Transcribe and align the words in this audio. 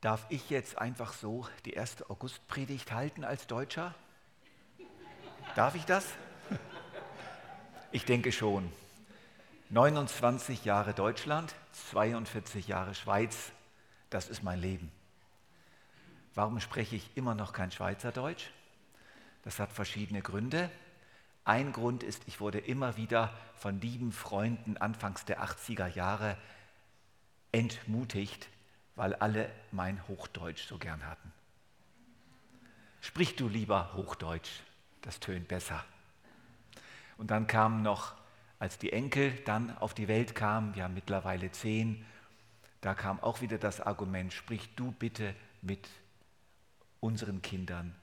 Darf 0.00 0.24
ich 0.30 0.48
jetzt 0.48 0.78
einfach 0.78 1.12
so 1.12 1.46
die 1.66 1.74
erste 1.74 2.08
Augustpredigt 2.08 2.92
halten 2.92 3.22
als 3.22 3.46
Deutscher? 3.46 3.94
Darf 5.54 5.74
ich 5.74 5.84
das? 5.84 6.06
Ich 7.92 8.06
denke 8.06 8.32
schon. 8.32 8.72
29 9.68 10.64
Jahre 10.64 10.94
Deutschland, 10.94 11.54
42 11.90 12.66
Jahre 12.66 12.94
Schweiz, 12.94 13.52
das 14.08 14.28
ist 14.28 14.42
mein 14.42 14.58
Leben. 14.58 14.90
Warum 16.34 16.60
spreche 16.60 16.96
ich 16.96 17.10
immer 17.14 17.34
noch 17.34 17.52
kein 17.52 17.70
Schweizerdeutsch? 17.70 18.46
Das 19.42 19.58
hat 19.58 19.70
verschiedene 19.70 20.22
Gründe. 20.22 20.70
Ein 21.44 21.72
Grund 21.72 22.02
ist, 22.02 22.22
ich 22.26 22.40
wurde 22.40 22.58
immer 22.58 22.96
wieder 22.96 23.34
von 23.56 23.80
lieben 23.80 24.12
Freunden 24.12 24.76
anfangs 24.76 25.24
der 25.24 25.42
80er 25.44 25.88
Jahre 25.88 26.36
entmutigt, 27.52 28.48
weil 28.96 29.14
alle 29.14 29.50
mein 29.72 30.06
Hochdeutsch 30.08 30.66
so 30.66 30.78
gern 30.78 31.06
hatten. 31.06 31.32
Sprich 33.00 33.36
du 33.36 33.48
lieber 33.48 33.94
Hochdeutsch, 33.94 34.60
das 35.00 35.20
tönt 35.20 35.48
besser. 35.48 35.84
Und 37.16 37.30
dann 37.30 37.46
kamen 37.46 37.82
noch, 37.82 38.14
als 38.58 38.78
die 38.78 38.92
Enkel 38.92 39.32
dann 39.46 39.76
auf 39.78 39.94
die 39.94 40.08
Welt 40.08 40.34
kamen, 40.34 40.74
wir 40.74 40.84
haben 40.84 40.94
mittlerweile 40.94 41.50
zehn, 41.50 42.04
da 42.80 42.94
kam 42.94 43.20
auch 43.20 43.40
wieder 43.40 43.58
das 43.58 43.80
Argument, 43.80 44.32
sprich 44.32 44.74
du 44.74 44.92
bitte 44.92 45.34
mit 45.62 45.88
unseren 47.00 47.42
Kindern 47.42 47.94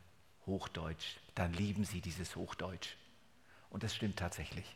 Hochdeutsch, 0.46 1.18
dann 1.36 1.54
lieben 1.54 1.84
sie 1.84 2.02
dieses 2.02 2.36
Hochdeutsch. 2.36 2.96
Und 3.70 3.84
das 3.84 3.96
stimmt 3.96 4.18
tatsächlich. 4.18 4.76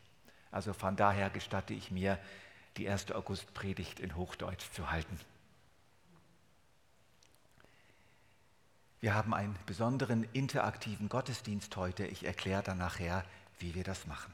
Also 0.50 0.72
von 0.72 0.96
daher 0.96 1.30
gestatte 1.30 1.74
ich 1.74 1.90
mir, 1.90 2.18
die 2.76 2.84
erste 2.84 3.16
Augustpredigt 3.16 4.00
in 4.00 4.16
Hochdeutsch 4.16 4.70
zu 4.72 4.90
halten. 4.90 5.18
Wir 9.02 9.14
haben 9.14 9.34
einen 9.34 9.58
besonderen 9.66 10.22
interaktiven 10.32 11.08
Gottesdienst 11.08 11.74
heute. 11.74 12.06
Ich 12.06 12.24
erkläre 12.24 12.62
dann 12.62 12.78
nachher, 12.78 13.24
wie 13.58 13.74
wir 13.74 13.82
das 13.82 14.06
machen. 14.06 14.32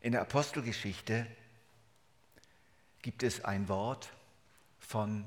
In 0.00 0.12
der 0.12 0.20
Apostelgeschichte 0.20 1.26
gibt 3.02 3.24
es 3.24 3.44
ein 3.44 3.68
Wort 3.68 4.12
von 4.78 5.26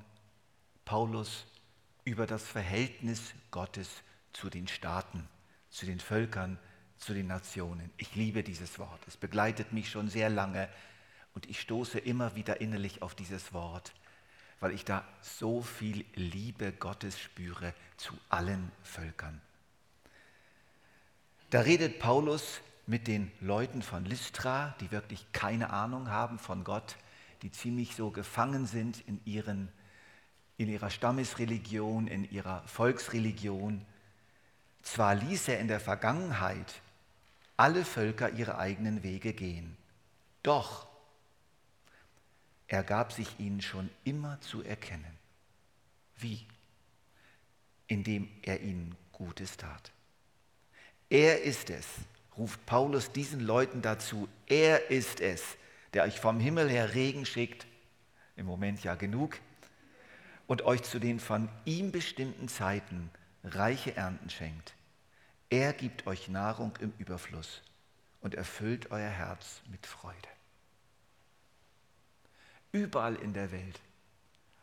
Paulus 0.85 1.47
über 2.05 2.25
das 2.25 2.47
Verhältnis 2.47 3.33
Gottes 3.51 3.89
zu 4.31 4.49
den 4.49 4.69
Staaten, 4.69 5.27
zu 5.69 5.85
den 5.85 5.99
Völkern, 5.99 6.57
zu 6.97 7.13
den 7.13 7.27
Nationen. 7.27 7.91
Ich 7.97 8.15
liebe 8.15 8.41
dieses 8.41 8.79
Wort. 8.79 9.05
Es 9.05 9.17
begleitet 9.17 9.73
mich 9.73 9.91
schon 9.91 10.07
sehr 10.07 10.29
lange 10.29 10.69
und 11.35 11.49
ich 11.49 11.59
stoße 11.59 11.99
immer 11.99 12.35
wieder 12.35 12.61
innerlich 12.61 13.01
auf 13.01 13.15
dieses 13.15 13.51
Wort 13.51 13.93
weil 14.59 14.73
ich 14.73 14.85
da 14.85 15.03
so 15.21 15.61
viel 15.61 16.05
Liebe 16.15 16.71
Gottes 16.73 17.19
spüre 17.19 17.73
zu 17.97 18.13
allen 18.29 18.71
Völkern. 18.83 19.41
Da 21.49 21.61
redet 21.61 21.99
Paulus 21.99 22.61
mit 22.85 23.07
den 23.07 23.31
Leuten 23.39 23.81
von 23.81 24.05
Lystra, 24.05 24.75
die 24.81 24.91
wirklich 24.91 25.25
keine 25.31 25.71
Ahnung 25.71 26.09
haben 26.09 26.39
von 26.39 26.63
Gott, 26.63 26.97
die 27.41 27.51
ziemlich 27.51 27.95
so 27.95 28.11
gefangen 28.11 28.65
sind 28.65 29.01
in, 29.07 29.21
ihren, 29.25 29.69
in 30.57 30.69
ihrer 30.69 30.89
Stammesreligion, 30.89 32.07
in 32.07 32.29
ihrer 32.29 32.63
Volksreligion. 32.67 33.85
Zwar 34.83 35.15
ließ 35.15 35.47
er 35.47 35.59
in 35.59 35.67
der 35.67 35.79
Vergangenheit 35.79 36.81
alle 37.57 37.85
Völker 37.85 38.31
ihre 38.31 38.57
eigenen 38.57 39.03
Wege 39.03 39.33
gehen, 39.33 39.75
doch 40.43 40.88
er 42.69 42.83
gab 42.83 43.11
sich 43.11 43.39
ihnen 43.39 43.61
schon 43.61 43.89
immer 44.03 44.39
zu 44.41 44.63
erkennen. 44.63 45.17
Wie? 46.17 46.45
Indem 47.87 48.29
er 48.43 48.61
ihnen 48.61 48.95
Gutes 49.11 49.57
tat. 49.57 49.91
Er 51.09 51.41
ist 51.41 51.71
es, 51.71 51.87
ruft 52.37 52.63
Paulus 52.67 53.11
diesen 53.11 53.39
Leuten 53.39 53.81
dazu, 53.81 54.29
er 54.45 54.91
ist 54.91 55.19
es, 55.19 55.43
der 55.93 56.03
euch 56.03 56.19
vom 56.19 56.39
Himmel 56.39 56.69
her 56.69 56.93
Regen 56.93 57.25
schickt, 57.25 57.65
im 58.35 58.45
Moment 58.45 58.83
ja 58.83 58.93
genug, 58.93 59.39
und 60.45 60.61
euch 60.61 60.83
zu 60.83 60.99
den 60.99 61.19
von 61.19 61.49
ihm 61.65 61.91
bestimmten 61.91 62.47
Zeiten 62.47 63.09
reiche 63.43 63.95
Ernten 63.95 64.29
schenkt. 64.29 64.75
Er 65.49 65.73
gibt 65.73 66.05
euch 66.05 66.27
Nahrung 66.27 66.77
im 66.79 66.93
Überfluss 66.99 67.63
und 68.21 68.35
erfüllt 68.35 68.91
euer 68.91 69.09
Herz 69.09 69.61
mit 69.71 69.87
Freude. 69.87 70.29
Überall 72.71 73.15
in 73.15 73.33
der 73.33 73.51
Welt 73.51 73.81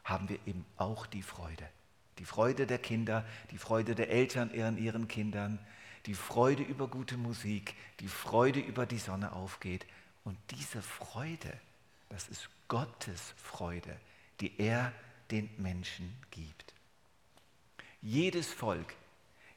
haben 0.05 0.29
wir 0.29 0.39
eben 0.47 0.65
auch 0.77 1.07
die 1.07 1.23
Freude. 1.23 1.69
Die 2.19 2.25
Freude 2.25 2.67
der 2.67 2.79
Kinder, 2.79 3.25
die 3.51 3.59
Freude 3.59 3.95
der 3.95 4.11
Eltern 4.11 4.51
an 4.61 4.79
ihren 4.79 5.09
Kindern, 5.09 5.59
die 6.07 6.15
Freude 6.15 6.63
über 6.63 6.87
gute 6.87 7.17
Musik, 7.17 7.75
die 8.01 8.09
Freude 8.09 8.61
über 8.61 8.87
die 8.87 8.99
Sonne 8.99 9.33
aufgeht. 9.33 9.87
Und 10.25 10.39
diese 10.51 10.81
Freude, 10.83 11.53
das 12.09 12.29
ist 12.29 12.49
Gottes 12.69 13.35
Freude, 13.37 13.97
die 14.41 14.59
er 14.59 14.93
den 15.31 15.51
Menschen 15.59 16.17
gibt. 16.31 16.75
Jedes 18.01 18.53
Volk, 18.53 18.95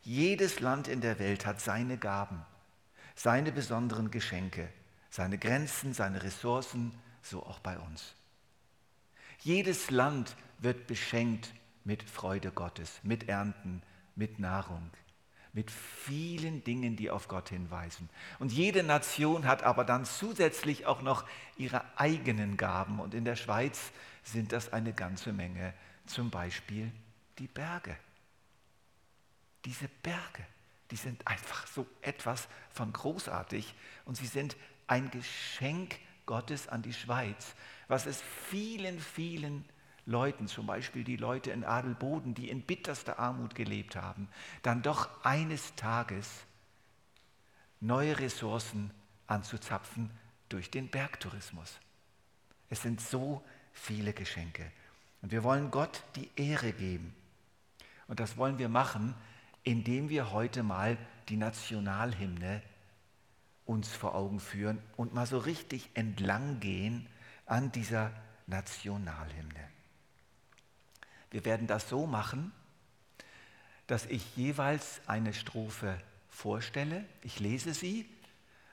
jedes 0.02 0.60
Land 0.60 0.88
in 0.88 1.02
der 1.02 1.20
Welt 1.20 1.46
hat 1.46 1.62
seine 1.62 1.98
Gaben, 1.98 2.44
seine 3.16 3.52
besonderen 3.52 4.10
Geschenke, 4.10 4.70
seine 5.12 5.38
Grenzen, 5.38 5.94
seine 5.94 6.24
Ressourcen, 6.24 6.98
so 7.22 7.44
auch 7.44 7.60
bei 7.60 7.78
uns. 7.78 8.16
Jedes 9.42 9.90
Land 9.90 10.36
wird 10.60 10.88
beschenkt 10.88 11.54
mit 11.84 12.04
Freude 12.04 12.52
Gottes, 12.52 13.00
mit 13.04 13.30
Ernten, 13.30 13.82
mit 14.16 14.38
Nahrung, 14.38 14.92
mit 15.54 15.72
vielen 15.72 16.64
Dingen, 16.64 16.96
die 16.96 17.10
auf 17.10 17.28
Gott 17.28 17.50
hinweisen. 17.50 18.10
Und 18.40 18.52
jede 18.52 18.84
Nation 18.84 19.46
hat 19.48 19.64
aber 19.64 19.86
dann 19.86 20.06
zusätzlich 20.06 20.86
auch 20.86 21.02
noch 21.02 21.26
ihre 21.58 21.84
eigenen 21.98 22.58
Gaben. 22.58 23.00
Und 23.00 23.14
in 23.14 23.26
der 23.26 23.38
Schweiz 23.38 23.92
sind 24.24 24.52
das 24.52 24.74
eine 24.74 24.94
ganze 24.94 25.32
Menge. 25.32 25.74
Zum 26.06 26.30
Beispiel 26.30 26.92
die 27.40 27.48
Berge. 27.48 27.96
Diese 29.66 29.88
Berge, 30.04 30.46
die 30.92 30.96
sind 30.98 31.26
einfach 31.28 31.66
so 31.68 31.86
etwas 32.02 32.48
von 32.72 32.92
großartig 32.92 33.74
und 34.06 34.16
sie 34.16 34.28
sind 34.28 34.58
ein 34.88 35.10
Geschenk 35.12 35.98
Gottes 36.26 36.68
an 36.68 36.82
die 36.82 36.94
Schweiz, 36.94 37.56
was 37.90 38.06
es 38.06 38.22
vielen, 38.22 39.00
vielen 39.00 39.66
Leuten, 40.06 40.48
zum 40.48 40.66
Beispiel 40.66 41.04
die 41.04 41.18
Leute 41.18 41.52
in 41.52 41.66
Adelboden, 41.66 42.34
die 42.34 42.50
in 42.50 42.62
bitterster 42.62 43.20
Armut 43.20 43.56
gelebt 43.56 43.96
haben, 43.96 44.30
dann 44.62 44.82
doch 44.82 45.10
eines 45.26 45.76
Tages 45.76 46.46
neue 47.82 48.18
Ressourcen 48.20 48.92
anzuzapfen 49.28 50.12
durch 50.50 50.72
den 50.72 50.90
Bergtourismus. 50.90 51.80
Es 52.70 52.84
sind 52.84 53.02
so 53.02 53.44
viele 53.74 54.14
Geschenke. 54.14 54.72
Und 55.22 55.32
wir 55.32 55.44
wollen 55.44 55.72
Gott 55.72 56.04
die 56.16 56.30
Ehre 56.36 56.72
geben. 56.72 57.14
Und 58.08 58.20
das 58.20 58.38
wollen 58.38 58.60
wir 58.60 58.70
machen, 58.70 59.16
indem 59.64 60.10
wir 60.10 60.32
heute 60.32 60.64
mal 60.64 60.98
die 61.28 61.38
Nationalhymne 61.38 62.62
uns 63.66 63.90
vor 63.90 64.16
Augen 64.16 64.40
führen 64.40 64.80
und 64.96 65.14
mal 65.14 65.26
so 65.26 65.40
richtig 65.40 65.90
entlang 65.96 66.60
gehen 66.60 67.08
an 67.50 67.72
dieser 67.72 68.12
Nationalhymne. 68.48 69.70
Wir 71.32 71.46
werden 71.46 71.68
das 71.68 71.90
so 71.90 72.06
machen, 72.06 72.52
dass 73.88 74.06
ich 74.06 74.36
jeweils 74.36 75.02
eine 75.08 75.34
Strophe 75.34 76.00
vorstelle, 76.30 77.06
ich 77.24 77.40
lese 77.40 77.74
sie 77.74 78.08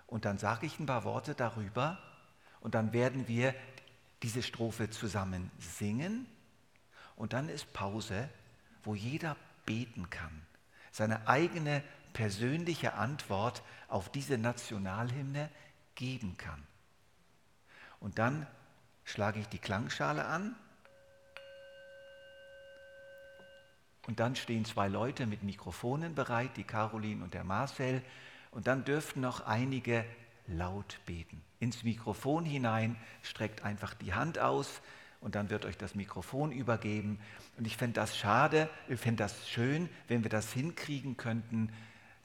und 0.07 0.25
dann 0.25 0.39
sage 0.39 0.67
ich 0.67 0.79
ein 0.79 0.87
paar 0.87 1.05
Worte 1.05 1.35
darüber 1.35 1.99
und 2.61 2.75
dann 2.75 2.93
werden 2.93 3.29
wir 3.29 3.55
diese 4.23 4.43
Strophe 4.43 4.91
zusammen 4.91 5.51
singen 5.59 6.27
und 7.17 7.33
dann 7.33 7.49
ist 7.49 7.73
Pause, 7.73 8.29
wo 8.85 8.95
jeder 8.95 9.37
beten 9.65 10.11
kann, 10.11 10.43
seine 10.93 11.27
eigene 11.27 11.83
persönliche 12.13 12.95
Antwort 12.95 13.63
auf 13.89 14.11
diese 14.11 14.39
Nationalhymne 14.39 15.51
geben 15.95 16.37
kann. 16.37 16.63
Und 18.01 18.19
dann 18.19 18.47
schlage 19.07 19.41
ich 19.41 19.49
die 19.49 19.59
Klangschale 19.59 20.27
an 20.27 20.55
und 24.07 24.21
dann 24.21 24.37
stehen 24.37 24.65
zwei 24.65 24.89
Leute 24.89 25.27
mit 25.27 25.43
Mikrofonen 25.43 26.15
bereit, 26.15 26.51
die 26.57 26.65
Caroline 26.65 27.25
und 27.25 27.33
der 27.33 27.45
Marcel, 27.45 28.03
und 28.51 28.67
dann 28.67 28.85
dürften 28.85 29.21
noch 29.21 29.47
einige 29.47 30.05
laut 30.47 30.99
beten. 31.07 31.43
Ins 31.61 31.83
Mikrofon 31.83 32.45
hinein 32.45 32.97
streckt 33.23 33.63
einfach 33.65 33.95
die 33.95 34.15
Hand 34.15 34.39
aus 34.39 34.81
und 35.21 35.35
dann 35.35 35.51
wird 35.51 35.65
euch 35.65 35.77
das 35.77 35.95
Mikrofon 35.95 36.53
übergeben. 36.53 37.19
Und 37.59 37.67
ich 37.67 37.77
fände 37.77 37.95
das 37.95 38.17
schade, 38.17 38.69
ich 38.89 39.01
fände 39.01 39.25
das 39.25 39.49
schön, 39.49 39.89
wenn 40.09 40.23
wir 40.23 40.31
das 40.31 40.53
hinkriegen 40.53 41.17
könnten, 41.17 41.73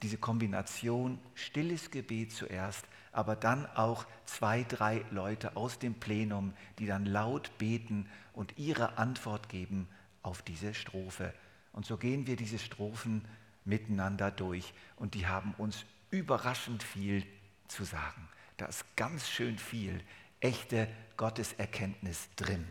diese 0.02 0.18
Kombination 0.18 1.20
stilles 1.36 1.92
Gebet 1.92 2.32
zuerst, 2.32 2.86
aber 3.12 3.36
dann 3.36 3.66
auch 3.76 4.06
zwei, 4.26 4.64
drei 4.64 5.04
Leute 5.12 5.56
aus 5.56 5.80
dem 5.80 5.96
Plenum, 5.96 6.54
die 6.80 6.86
dann 6.86 7.06
laut 7.06 7.58
beten 7.58 8.10
und 8.34 8.58
ihre 8.58 8.98
Antwort 8.98 9.50
geben 9.50 9.88
auf 10.24 10.42
diese 10.42 10.74
Strophe. 10.74 11.34
Und 11.74 11.86
so 11.86 11.98
gehen 11.98 12.28
wir 12.28 12.36
diese 12.36 12.60
Strophen 12.60 13.26
miteinander 13.66 14.32
durch 14.32 14.74
und 14.96 15.14
die 15.14 15.28
haben 15.28 15.54
uns 15.58 15.86
überraschend 16.10 16.84
viel 16.84 17.26
zu 17.68 17.84
sagen. 17.84 18.28
Da 18.58 18.66
ist 18.66 18.86
ganz 18.96 19.30
schön 19.30 19.58
viel 19.58 20.02
echte 20.40 20.88
Gotteserkenntnis 21.18 22.30
drin. 22.36 22.68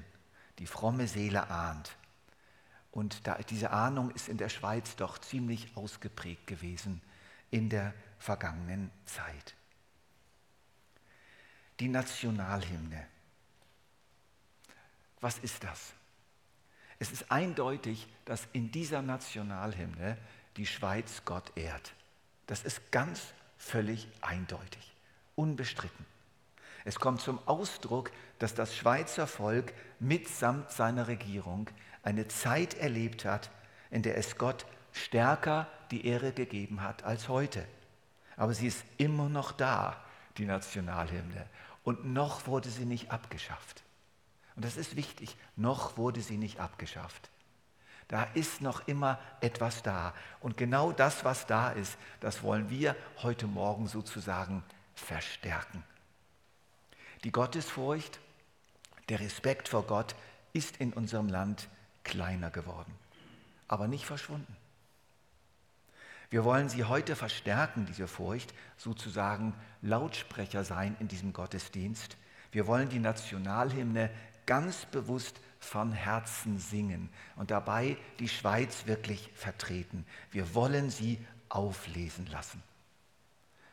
Die 0.58 0.66
fromme 0.66 1.06
Seele 1.06 1.48
ahnt. 1.48 1.96
Und 2.90 3.26
da, 3.26 3.38
diese 3.38 3.70
Ahnung 3.70 4.10
ist 4.10 4.28
in 4.28 4.36
der 4.36 4.48
Schweiz 4.48 4.96
doch 4.96 5.18
ziemlich 5.18 5.76
ausgeprägt 5.76 6.46
gewesen 6.46 7.00
in 7.50 7.68
der 7.68 7.94
vergangenen 8.18 8.90
Zeit. 9.06 9.54
Die 11.80 11.88
Nationalhymne. 11.88 13.06
Was 15.20 15.38
ist 15.38 15.64
das? 15.64 15.92
Es 16.98 17.10
ist 17.10 17.32
eindeutig, 17.32 18.06
dass 18.26 18.46
in 18.52 18.70
dieser 18.70 19.00
Nationalhymne 19.00 20.18
die 20.56 20.66
Schweiz 20.66 21.22
Gott 21.24 21.50
ehrt. 21.56 21.94
Das 22.46 22.64
ist 22.64 22.92
ganz 22.92 23.32
völlig 23.56 24.08
eindeutig, 24.20 24.94
unbestritten. 25.36 26.04
Es 26.84 26.96
kommt 26.96 27.22
zum 27.22 27.38
Ausdruck, 27.46 28.10
dass 28.38 28.54
das 28.54 28.76
Schweizer 28.76 29.26
Volk 29.26 29.72
mitsamt 29.98 30.70
seiner 30.70 31.08
Regierung 31.08 31.70
eine 32.02 32.28
Zeit 32.28 32.74
erlebt 32.74 33.24
hat, 33.24 33.50
in 33.90 34.02
der 34.02 34.18
es 34.18 34.36
Gott 34.36 34.66
stärker 34.92 35.66
die 35.90 36.06
Ehre 36.06 36.32
gegeben 36.32 36.82
hat 36.82 37.04
als 37.04 37.28
heute. 37.28 37.66
Aber 38.36 38.52
sie 38.52 38.66
ist 38.66 38.84
immer 38.98 39.28
noch 39.28 39.52
da, 39.52 40.02
die 40.36 40.46
Nationalhymne. 40.46 41.46
Und 41.82 42.04
noch 42.04 42.46
wurde 42.46 42.68
sie 42.68 42.84
nicht 42.84 43.10
abgeschafft. 43.10 43.82
Und 44.56 44.64
das 44.64 44.76
ist 44.76 44.96
wichtig, 44.96 45.36
noch 45.56 45.96
wurde 45.96 46.20
sie 46.20 46.36
nicht 46.36 46.60
abgeschafft. 46.60 47.30
Da 48.08 48.24
ist 48.34 48.60
noch 48.60 48.88
immer 48.88 49.18
etwas 49.40 49.82
da. 49.82 50.12
Und 50.40 50.56
genau 50.56 50.90
das, 50.92 51.24
was 51.24 51.46
da 51.46 51.70
ist, 51.70 51.96
das 52.18 52.42
wollen 52.42 52.68
wir 52.68 52.96
heute 53.22 53.46
Morgen 53.46 53.86
sozusagen 53.86 54.64
verstärken. 54.94 55.84
Die 57.24 57.30
Gottesfurcht, 57.30 58.18
der 59.08 59.20
Respekt 59.20 59.68
vor 59.68 59.84
Gott 59.84 60.14
ist 60.52 60.78
in 60.78 60.92
unserem 60.92 61.28
Land 61.28 61.68
kleiner 62.02 62.50
geworden, 62.50 62.92
aber 63.68 63.88
nicht 63.88 64.06
verschwunden. 64.06 64.56
Wir 66.30 66.44
wollen 66.44 66.68
sie 66.68 66.84
heute 66.84 67.16
verstärken, 67.16 67.86
diese 67.86 68.06
Furcht, 68.06 68.54
sozusagen 68.76 69.52
Lautsprecher 69.82 70.62
sein 70.62 70.96
in 71.00 71.08
diesem 71.08 71.32
Gottesdienst. 71.32 72.16
Wir 72.52 72.68
wollen 72.68 72.88
die 72.88 73.00
Nationalhymne 73.00 74.10
ganz 74.46 74.86
bewusst 74.86 75.40
von 75.58 75.92
Herzen 75.92 76.58
singen 76.58 77.10
und 77.34 77.50
dabei 77.50 77.96
die 78.20 78.28
Schweiz 78.28 78.86
wirklich 78.86 79.30
vertreten. 79.34 80.06
Wir 80.30 80.54
wollen 80.54 80.90
sie 80.90 81.18
auflesen 81.48 82.26
lassen. 82.26 82.62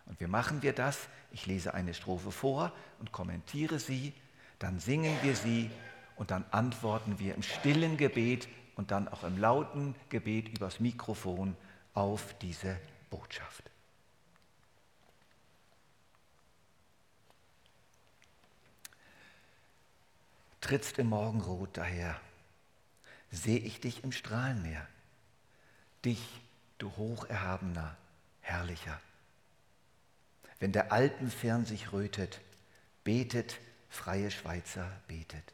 Und 0.07 0.19
wie 0.19 0.27
machen 0.27 0.63
wir 0.63 0.73
das? 0.73 1.07
Ich 1.31 1.45
lese 1.45 1.75
eine 1.75 1.93
Strophe 1.93 2.31
vor 2.31 2.73
und 2.99 3.11
kommentiere 3.11 3.77
sie, 3.77 4.13
dann 4.57 4.79
singen 4.79 5.15
wir 5.21 5.35
sie 5.35 5.69
und 6.15 6.31
dann 6.31 6.43
antworten 6.49 7.19
wir 7.19 7.35
im 7.35 7.43
stillen 7.43 7.97
Gebet 7.97 8.47
und 8.75 8.89
dann 8.89 9.07
auch 9.07 9.23
im 9.23 9.37
lauten 9.37 9.95
Gebet 10.09 10.49
übers 10.49 10.79
Mikrofon 10.79 11.55
auf 11.97 12.35
diese 12.37 12.79
Botschaft. 13.09 13.71
Trittst 20.61 20.99
im 20.99 21.07
Morgenrot 21.07 21.75
daher, 21.75 22.21
sehe 23.31 23.57
ich 23.57 23.79
dich 23.81 24.03
im 24.03 24.11
Strahlenmeer, 24.11 24.87
dich, 26.05 26.21
du 26.77 26.95
hocherhabener, 26.97 27.97
herrlicher. 28.41 29.01
Wenn 30.59 30.73
der 30.73 30.91
Alpenfern 30.91 31.65
sich 31.65 31.93
rötet, 31.93 32.41
betet, 33.03 33.57
freie 33.89 34.29
Schweizer, 34.29 34.91
betet. 35.07 35.51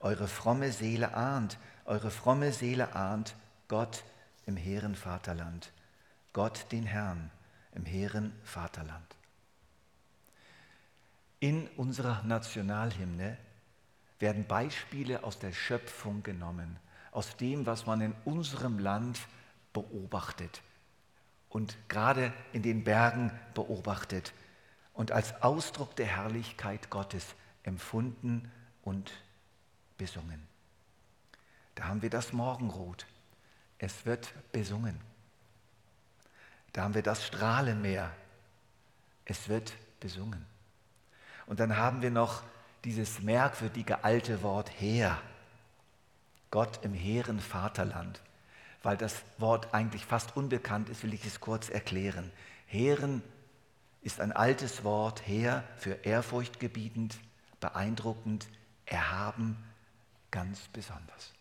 Eure 0.00 0.26
fromme 0.26 0.72
Seele 0.72 1.14
ahnt, 1.14 1.56
eure 1.84 2.10
fromme 2.10 2.52
Seele 2.52 2.96
ahnt 2.96 3.36
Gott 3.68 4.02
im 4.46 4.56
hehren 4.56 4.94
Vaterland, 4.94 5.72
Gott 6.32 6.66
den 6.72 6.84
Herrn 6.84 7.30
im 7.74 7.84
hehren 7.84 8.32
Vaterland. 8.44 9.16
In 11.40 11.66
unserer 11.76 12.22
Nationalhymne 12.22 13.36
werden 14.18 14.46
Beispiele 14.46 15.24
aus 15.24 15.38
der 15.38 15.52
Schöpfung 15.52 16.22
genommen, 16.22 16.78
aus 17.10 17.36
dem, 17.36 17.66
was 17.66 17.86
man 17.86 18.00
in 18.00 18.14
unserem 18.24 18.78
Land 18.78 19.18
beobachtet 19.72 20.62
und 21.48 21.76
gerade 21.88 22.32
in 22.52 22.62
den 22.62 22.84
Bergen 22.84 23.32
beobachtet 23.54 24.32
und 24.94 25.12
als 25.12 25.42
Ausdruck 25.42 25.96
der 25.96 26.06
Herrlichkeit 26.06 26.90
Gottes 26.90 27.34
empfunden 27.62 28.50
und 28.82 29.12
besungen. 29.98 30.46
Da 31.74 31.84
haben 31.84 32.02
wir 32.02 32.10
das 32.10 32.32
Morgenrot. 32.32 33.06
Es 33.82 34.06
wird 34.06 34.32
besungen. 34.52 34.98
Da 36.72 36.84
haben 36.84 36.94
wir 36.94 37.02
das 37.02 37.26
Strahlenmeer. 37.26 38.10
Es 39.26 39.50
wird 39.50 39.74
besungen. 40.00 40.46
Und 41.44 41.60
dann 41.60 41.76
haben 41.76 42.00
wir 42.00 42.10
noch 42.10 42.42
dieses 42.84 43.20
merkwürdige 43.20 44.04
alte 44.04 44.42
Wort 44.42 44.70
Heer. 44.80 45.20
Gott 46.50 46.82
im 46.82 46.94
hehren 46.94 47.40
Vaterland 47.40 48.22
weil 48.82 48.96
das 48.96 49.22
Wort 49.38 49.72
eigentlich 49.74 50.04
fast 50.04 50.36
unbekannt 50.36 50.88
ist, 50.88 51.02
will 51.02 51.14
ich 51.14 51.24
es 51.24 51.40
kurz 51.40 51.68
erklären. 51.68 52.30
Heeren 52.66 53.22
ist 54.02 54.20
ein 54.20 54.32
altes 54.32 54.82
Wort, 54.82 55.26
Heer, 55.26 55.64
für 55.76 55.92
ehrfurchtgebietend, 56.04 57.16
beeindruckend, 57.60 58.48
erhaben, 58.86 59.56
ganz 60.30 60.68
besonders. 60.72 61.31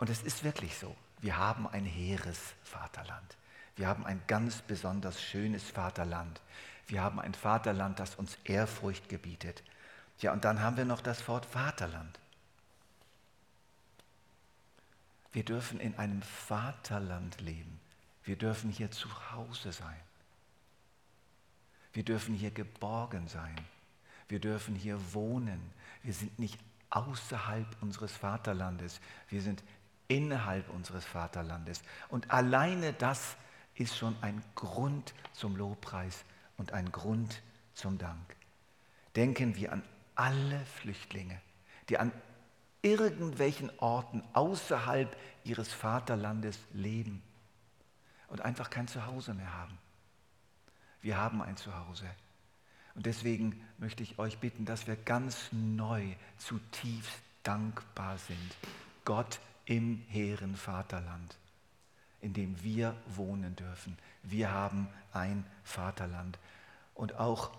Und 0.00 0.08
es 0.08 0.22
ist 0.22 0.44
wirklich 0.44 0.78
so. 0.78 0.96
Wir 1.20 1.36
haben 1.36 1.68
ein 1.68 1.84
hehres 1.84 2.54
Vaterland. 2.64 3.36
Wir 3.76 3.86
haben 3.86 4.06
ein 4.06 4.22
ganz 4.26 4.62
besonders 4.62 5.22
schönes 5.22 5.62
Vaterland. 5.62 6.40
Wir 6.86 7.02
haben 7.02 7.20
ein 7.20 7.34
Vaterland, 7.34 8.00
das 8.00 8.14
uns 8.14 8.38
Ehrfurcht 8.44 9.10
gebietet. 9.10 9.62
Ja, 10.18 10.32
und 10.32 10.46
dann 10.46 10.62
haben 10.62 10.78
wir 10.78 10.86
noch 10.86 11.02
das 11.02 11.28
Wort 11.28 11.44
Vaterland. 11.44 12.18
Wir 15.32 15.44
dürfen 15.44 15.78
in 15.78 15.94
einem 15.98 16.22
Vaterland 16.22 17.38
leben. 17.42 17.78
Wir 18.24 18.36
dürfen 18.36 18.70
hier 18.70 18.90
zu 18.90 19.08
Hause 19.32 19.70
sein. 19.70 20.00
Wir 21.92 22.04
dürfen 22.04 22.34
hier 22.34 22.50
geborgen 22.50 23.28
sein. 23.28 23.56
Wir 24.28 24.40
dürfen 24.40 24.74
hier 24.76 24.98
wohnen. 25.12 25.60
Wir 26.02 26.14
sind 26.14 26.38
nicht 26.38 26.58
außerhalb 26.88 27.66
unseres 27.82 28.12
Vaterlandes. 28.12 29.00
Wir 29.28 29.42
sind 29.42 29.62
innerhalb 30.10 30.68
unseres 30.70 31.04
Vaterlandes. 31.04 31.82
Und 32.08 32.30
alleine 32.30 32.92
das 32.92 33.36
ist 33.76 33.96
schon 33.96 34.16
ein 34.20 34.42
Grund 34.56 35.14
zum 35.32 35.56
Lobpreis 35.56 36.24
und 36.58 36.72
ein 36.72 36.90
Grund 36.90 37.40
zum 37.74 37.96
Dank. 37.96 38.36
Denken 39.14 39.56
wir 39.56 39.72
an 39.72 39.82
alle 40.16 40.60
Flüchtlinge, 40.66 41.40
die 41.88 41.96
an 41.96 42.12
irgendwelchen 42.82 43.70
Orten 43.78 44.22
außerhalb 44.32 45.16
ihres 45.44 45.72
Vaterlandes 45.72 46.58
leben 46.72 47.22
und 48.28 48.40
einfach 48.40 48.68
kein 48.68 48.88
Zuhause 48.88 49.32
mehr 49.32 49.54
haben. 49.54 49.78
Wir 51.02 51.16
haben 51.16 51.40
ein 51.40 51.56
Zuhause. 51.56 52.06
Und 52.94 53.06
deswegen 53.06 53.64
möchte 53.78 54.02
ich 54.02 54.18
euch 54.18 54.38
bitten, 54.38 54.64
dass 54.64 54.88
wir 54.88 54.96
ganz 54.96 55.48
neu 55.52 56.04
zutiefst 56.38 57.22
dankbar 57.44 58.18
sind. 58.18 58.56
Gott 59.04 59.40
im 59.64 60.02
hehren 60.08 60.56
Vaterland, 60.56 61.36
in 62.20 62.32
dem 62.32 62.62
wir 62.62 62.96
wohnen 63.06 63.56
dürfen. 63.56 63.96
Wir 64.22 64.50
haben 64.50 64.88
ein 65.12 65.44
Vaterland. 65.64 66.38
Und 66.94 67.18
auch 67.18 67.50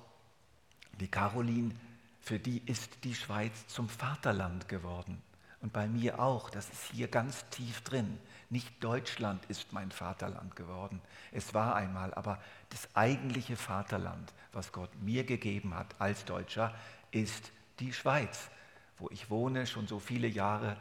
die 0.99 1.07
Caroline 1.07 1.73
für 2.21 2.39
die 2.39 2.61
ist 2.65 3.03
die 3.03 3.15
Schweiz 3.15 3.67
zum 3.67 3.89
Vaterland 3.89 4.67
geworden. 4.67 5.21
Und 5.61 5.73
bei 5.73 5.87
mir 5.87 6.19
auch, 6.19 6.49
das 6.49 6.69
ist 6.69 6.91
hier 6.91 7.07
ganz 7.07 7.47
tief 7.49 7.81
drin. 7.81 8.17
Nicht 8.49 8.83
Deutschland 8.83 9.45
ist 9.45 9.73
mein 9.73 9.91
Vaterland 9.91 10.55
geworden. 10.55 11.01
Es 11.31 11.53
war 11.53 11.75
einmal, 11.75 12.13
aber 12.15 12.39
das 12.69 12.87
eigentliche 12.95 13.55
Vaterland, 13.55 14.33
was 14.51 14.71
Gott 14.71 14.89
mir 15.01 15.23
gegeben 15.23 15.75
hat 15.75 15.95
als 15.99 16.25
Deutscher, 16.25 16.73
ist 17.11 17.51
die 17.79 17.93
Schweiz, 17.93 18.49
wo 18.97 19.09
ich 19.11 19.29
wohne 19.29 19.67
schon 19.67 19.87
so 19.87 19.99
viele 19.99 20.27
Jahre, 20.27 20.77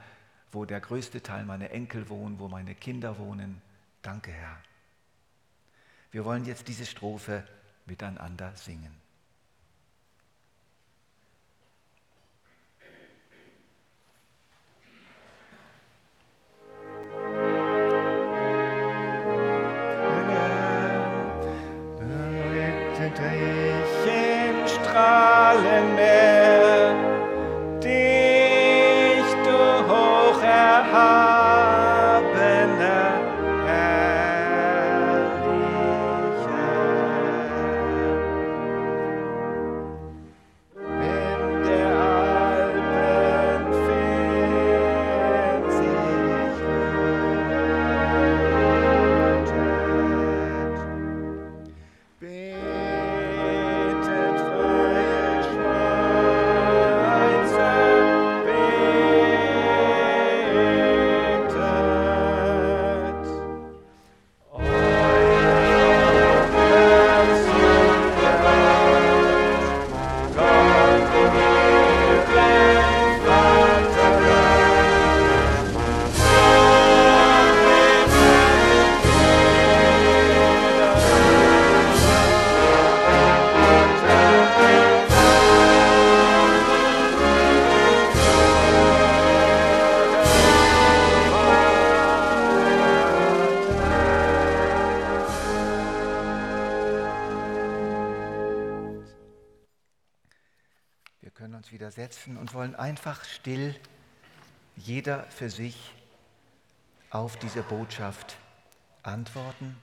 wo 0.53 0.65
der 0.65 0.81
größte 0.81 1.23
Teil 1.23 1.45
meiner 1.45 1.71
Enkel 1.71 2.09
wohnen, 2.09 2.39
wo 2.39 2.49
meine 2.49 2.75
Kinder 2.75 3.19
wohnen. 3.19 3.61
Danke, 4.03 4.33
Herr. 4.33 4.61
Wir 6.11 6.25
wollen 6.25 6.45
jetzt 6.45 6.67
diese 6.69 6.87
Strophe 6.87 7.45
miteinander 7.87 8.53
singen. 8.57 9.00
Setzen 102.21 102.37
und 102.37 102.55
wollen 102.55 102.75
einfach 102.75 103.25
still 103.25 103.75
jeder 104.77 105.25
für 105.25 105.51
sich 105.51 105.95
auf 107.11 107.39
diese 107.39 107.63
Botschaft 107.63 108.37
antworten. 109.03 109.77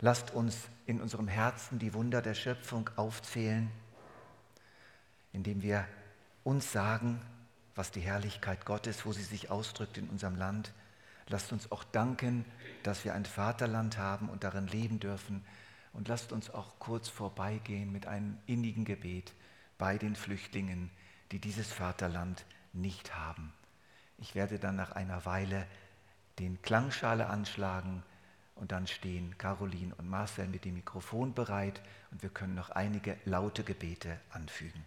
Lasst 0.00 0.32
uns 0.32 0.56
in 0.86 1.00
unserem 1.00 1.28
Herzen 1.28 1.78
die 1.78 1.94
Wunder 1.94 2.22
der 2.22 2.34
Schöpfung 2.34 2.90
aufzählen, 2.96 3.70
indem 5.32 5.62
wir 5.62 5.86
uns 6.44 6.72
sagen, 6.72 7.20
was 7.74 7.90
die 7.90 8.00
Herrlichkeit 8.00 8.64
Gottes, 8.64 9.04
wo 9.04 9.12
sie 9.12 9.22
sich 9.22 9.50
ausdrückt 9.50 9.98
in 9.98 10.08
unserem 10.08 10.36
Land. 10.36 10.72
Lasst 11.28 11.52
uns 11.52 11.70
auch 11.70 11.84
danken, 11.84 12.44
dass 12.82 13.04
wir 13.04 13.14
ein 13.14 13.26
Vaterland 13.26 13.98
haben 13.98 14.28
und 14.28 14.44
darin 14.44 14.66
leben 14.68 15.00
dürfen. 15.00 15.44
Und 15.92 16.08
lasst 16.08 16.32
uns 16.32 16.50
auch 16.50 16.78
kurz 16.78 17.08
vorbeigehen 17.08 17.90
mit 17.90 18.06
einem 18.06 18.38
innigen 18.46 18.84
Gebet 18.84 19.32
bei 19.78 19.98
den 19.98 20.14
Flüchtlingen, 20.14 20.90
die 21.32 21.38
dieses 21.38 21.72
Vaterland 21.72 22.44
nicht 22.72 23.14
haben. 23.14 23.52
Ich 24.18 24.34
werde 24.34 24.58
dann 24.58 24.76
nach 24.76 24.92
einer 24.92 25.24
Weile 25.24 25.66
den 26.38 26.60
Klangschale 26.62 27.26
anschlagen 27.28 28.02
und 28.54 28.72
dann 28.72 28.86
stehen 28.86 29.36
Caroline 29.38 29.94
und 29.96 30.08
Marcel 30.08 30.48
mit 30.48 30.64
dem 30.64 30.74
Mikrofon 30.74 31.34
bereit 31.34 31.80
und 32.10 32.22
wir 32.22 32.30
können 32.30 32.54
noch 32.54 32.70
einige 32.70 33.16
laute 33.24 33.64
Gebete 33.64 34.18
anfügen. 34.30 34.84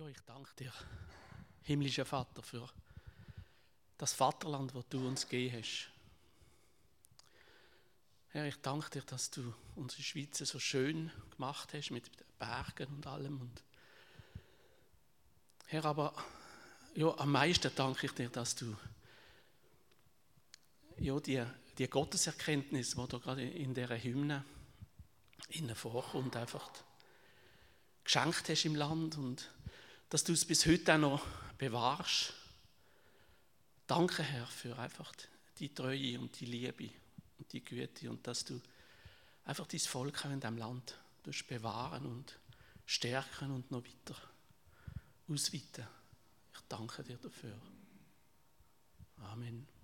Ja, 0.00 0.08
ich 0.08 0.20
danke 0.24 0.50
dir, 0.58 0.72
himmlischer 1.60 2.06
Vater, 2.06 2.42
für 2.42 2.66
das 3.98 4.14
Vaterland, 4.14 4.74
das 4.74 4.88
du 4.88 5.06
uns 5.06 5.28
gegeben 5.28 5.58
hast. 5.58 5.90
Herr, 8.28 8.46
ich 8.46 8.56
danke 8.62 8.88
dir, 8.88 9.02
dass 9.02 9.30
du 9.30 9.52
unsere 9.76 10.02
Schweiz 10.02 10.38
so 10.38 10.58
schön 10.58 11.12
gemacht 11.32 11.74
hast 11.74 11.90
mit 11.90 12.10
Bergen 12.38 12.86
und 12.94 13.06
allem. 13.06 13.42
Und 13.42 13.62
Herr, 15.66 15.84
aber 15.84 16.14
ja, 16.94 17.14
am 17.18 17.32
meisten 17.32 17.70
danke 17.76 18.06
ich 18.06 18.12
dir, 18.12 18.30
dass 18.30 18.54
du 18.54 18.74
ja, 20.96 21.20
die, 21.20 21.44
die 21.76 21.90
Gotteserkenntnis, 21.90 22.94
die 22.94 23.06
da 23.06 23.18
gerade 23.18 23.46
in 23.46 23.74
dieser 23.74 24.02
Hymne 24.02 24.46
innen 25.50 25.76
vorkommt, 25.76 26.36
einfach 26.36 26.70
geschenkt 28.02 28.48
hast 28.48 28.64
im 28.64 28.76
Land 28.76 29.18
und 29.18 29.50
dass 30.10 30.24
du 30.24 30.32
es 30.32 30.44
bis 30.44 30.66
heute 30.66 30.94
auch 30.94 30.98
noch 30.98 31.26
bewahrst. 31.56 32.34
Danke, 33.86 34.22
Herr, 34.22 34.46
für 34.46 34.78
einfach 34.78 35.12
die 35.58 35.72
Treue 35.72 36.18
und 36.18 36.38
die 36.38 36.46
Liebe 36.46 36.90
und 37.38 37.52
die 37.52 37.64
Güte 37.64 38.10
und 38.10 38.26
dass 38.26 38.44
du 38.44 38.60
einfach 39.44 39.66
dein 39.66 39.80
Volk 39.80 40.24
in 40.24 40.40
diesem 40.40 40.58
Land 40.58 40.98
bewahren 41.48 42.06
und 42.06 42.38
stärken 42.86 43.52
und 43.52 43.70
noch 43.70 43.84
weiter 43.84 44.20
ausweiten. 45.28 45.86
Ich 46.52 46.60
danke 46.68 47.04
dir 47.04 47.18
dafür. 47.18 47.56
Amen. 49.18 49.79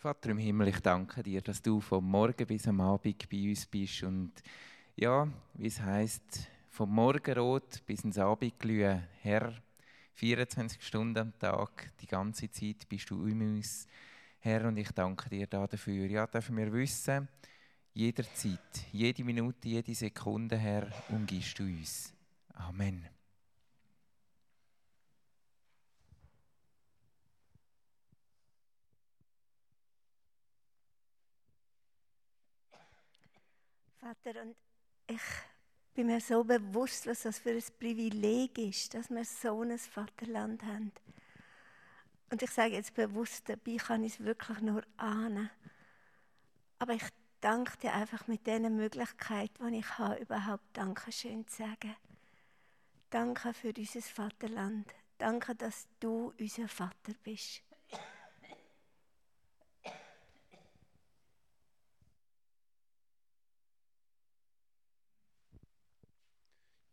Vater 0.00 0.30
im 0.30 0.38
Himmel, 0.38 0.68
ich 0.68 0.80
danke 0.80 1.22
dir, 1.22 1.42
dass 1.42 1.60
du 1.60 1.78
vom 1.78 2.10
Morgen 2.10 2.46
bis 2.46 2.66
am 2.66 2.80
Abend 2.80 3.28
bei 3.28 3.50
uns 3.50 3.66
bist 3.66 4.02
und 4.02 4.32
ja, 4.96 5.28
wie 5.52 5.66
es 5.66 5.78
heißt, 5.78 6.48
vom 6.70 6.94
Morgenrot 6.94 7.84
bis 7.84 8.02
ins 8.02 8.16
Abendglühen. 8.16 9.06
Herr, 9.20 9.52
24 10.14 10.82
Stunden 10.82 11.18
am 11.18 11.38
Tag, 11.38 11.92
die 12.00 12.06
ganze 12.06 12.50
Zeit 12.50 12.88
bist 12.88 13.10
du 13.10 13.26
in 13.26 13.42
uns. 13.42 13.86
Herr, 14.38 14.68
und 14.68 14.78
ich 14.78 14.90
danke 14.92 15.28
dir 15.28 15.46
dafür. 15.46 16.06
Ja, 16.06 16.26
dürfen 16.26 16.56
wir 16.56 16.72
wissen, 16.72 17.28
jederzeit, 17.92 18.86
jede 18.92 19.22
Minute, 19.22 19.68
jede 19.68 19.94
Sekunde, 19.94 20.56
Herr, 20.56 20.90
umgibst 21.10 21.58
du 21.58 21.64
uns. 21.64 22.14
Amen. 22.54 23.06
Vater, 34.10 34.42
und 34.42 34.56
ich 35.06 35.22
bin 35.94 36.08
mir 36.08 36.20
so 36.20 36.42
bewusst, 36.42 37.06
was 37.06 37.22
das 37.22 37.38
für 37.38 37.50
ein 37.50 37.62
Privileg 37.78 38.58
ist, 38.58 38.92
dass 38.92 39.08
wir 39.08 39.24
so 39.24 39.62
ein 39.62 39.78
Vaterland 39.78 40.64
haben. 40.64 40.90
Und 42.28 42.42
ich 42.42 42.50
sage 42.50 42.74
jetzt 42.74 42.92
bewusst, 42.94 43.48
dabei 43.48 43.76
kann 43.76 44.02
ich 44.02 44.14
es 44.14 44.24
wirklich 44.24 44.58
nur 44.62 44.82
ahnen. 44.96 45.48
Aber 46.80 46.94
ich 46.94 47.04
danke 47.40 47.76
dir 47.78 47.92
einfach 47.92 48.26
mit 48.26 48.44
dieser 48.48 48.68
Möglichkeit, 48.68 49.52
die 49.60 49.78
ich 49.78 49.98
habe, 49.98 50.20
überhaupt 50.20 50.64
Dankeschön 50.72 51.46
zu 51.46 51.58
sagen. 51.58 51.94
Danke 53.10 53.54
für 53.54 53.72
dieses 53.72 54.08
Vaterland. 54.08 54.92
Danke, 55.18 55.54
dass 55.54 55.86
du 56.00 56.32
unser 56.36 56.66
Vater 56.66 57.12
bist. 57.22 57.62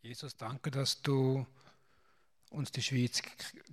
Jesus, 0.08 0.38
danke, 0.38 0.72
dass 0.72 1.02
du 1.02 1.46
uns 2.50 2.72
die 2.72 2.82
Schweiz 2.82 3.22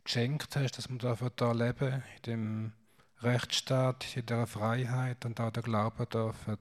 geschenkt 0.03 0.57
hast, 0.57 0.77
dass 0.77 0.91
wir 0.91 0.99
dürfen 0.99 1.31
da 1.37 1.53
leben, 1.53 2.03
in 2.17 2.23
dem 2.27 2.73
Rechtsstaat, 3.21 4.17
in 4.17 4.27
der 4.27 4.49
Freiheit 4.49 5.25
und 5.25 5.39
auch 5.39 5.53
der 5.53 5.63
Glauben 5.63 6.09
dürfen 6.09 6.59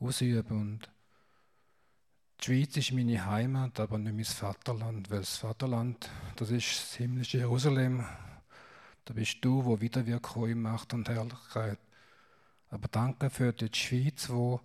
ausüben. 0.00 0.60
Und 0.60 0.90
die 2.40 2.44
Schweiz 2.44 2.76
ist 2.76 2.90
meine 2.90 3.24
Heimat, 3.24 3.78
aber 3.78 3.98
nicht 3.98 4.16
mein 4.16 4.24
Vaterland, 4.24 5.12
weil 5.12 5.20
das 5.20 5.36
Vaterland, 5.36 6.10
das 6.34 6.50
ist 6.50 6.76
das 6.76 6.94
himmlische 6.94 7.38
Jerusalem. 7.38 8.04
Da 9.04 9.14
bist 9.14 9.36
du, 9.42 9.64
wo 9.64 9.80
wieder 9.80 10.06
wir 10.06 10.20
Macht 10.56 10.92
und 10.92 11.08
Herrlichkeit. 11.08 11.78
Aber 12.70 12.88
danke 12.88 13.30
für 13.30 13.52
die 13.52 13.70
Schweiz, 13.72 14.28
wo 14.28 14.60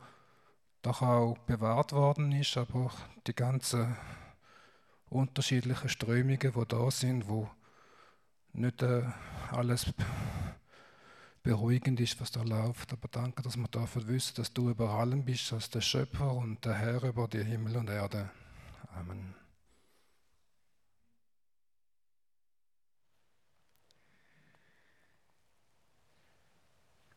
doch 0.88 1.02
auch 1.02 1.38
bewahrt 1.40 1.92
worden 1.92 2.32
ist, 2.32 2.56
aber 2.56 2.92
die 3.28 3.36
ganzen 3.36 3.98
unterschiedlichen 5.10 5.90
Strömungen, 5.90 6.40
die 6.40 6.66
da 6.66 6.90
sind, 6.92 7.28
wo 7.28 7.50
nicht 8.54 8.82
äh, 8.84 9.04
alles 9.52 9.94
beruhigend 11.44 12.00
ist, 12.00 12.22
was 12.22 12.32
da 12.32 12.42
läuft. 12.42 12.94
Aber 12.94 13.10
danke, 13.10 13.42
dass 13.42 13.58
wir 13.58 13.68
dürfen 13.68 14.08
wissen, 14.08 14.36
dass 14.36 14.54
du 14.54 14.70
über 14.70 14.92
allem 14.92 15.26
bist, 15.26 15.52
als 15.52 15.70
der 15.70 15.82
Schöpfer 15.82 16.32
und 16.32 16.64
der 16.64 16.76
Herr 16.76 17.04
über 17.04 17.28
die 17.28 17.44
Himmel 17.44 17.76
und 17.76 17.90
Erde. 17.90 18.30
Amen. 18.96 19.36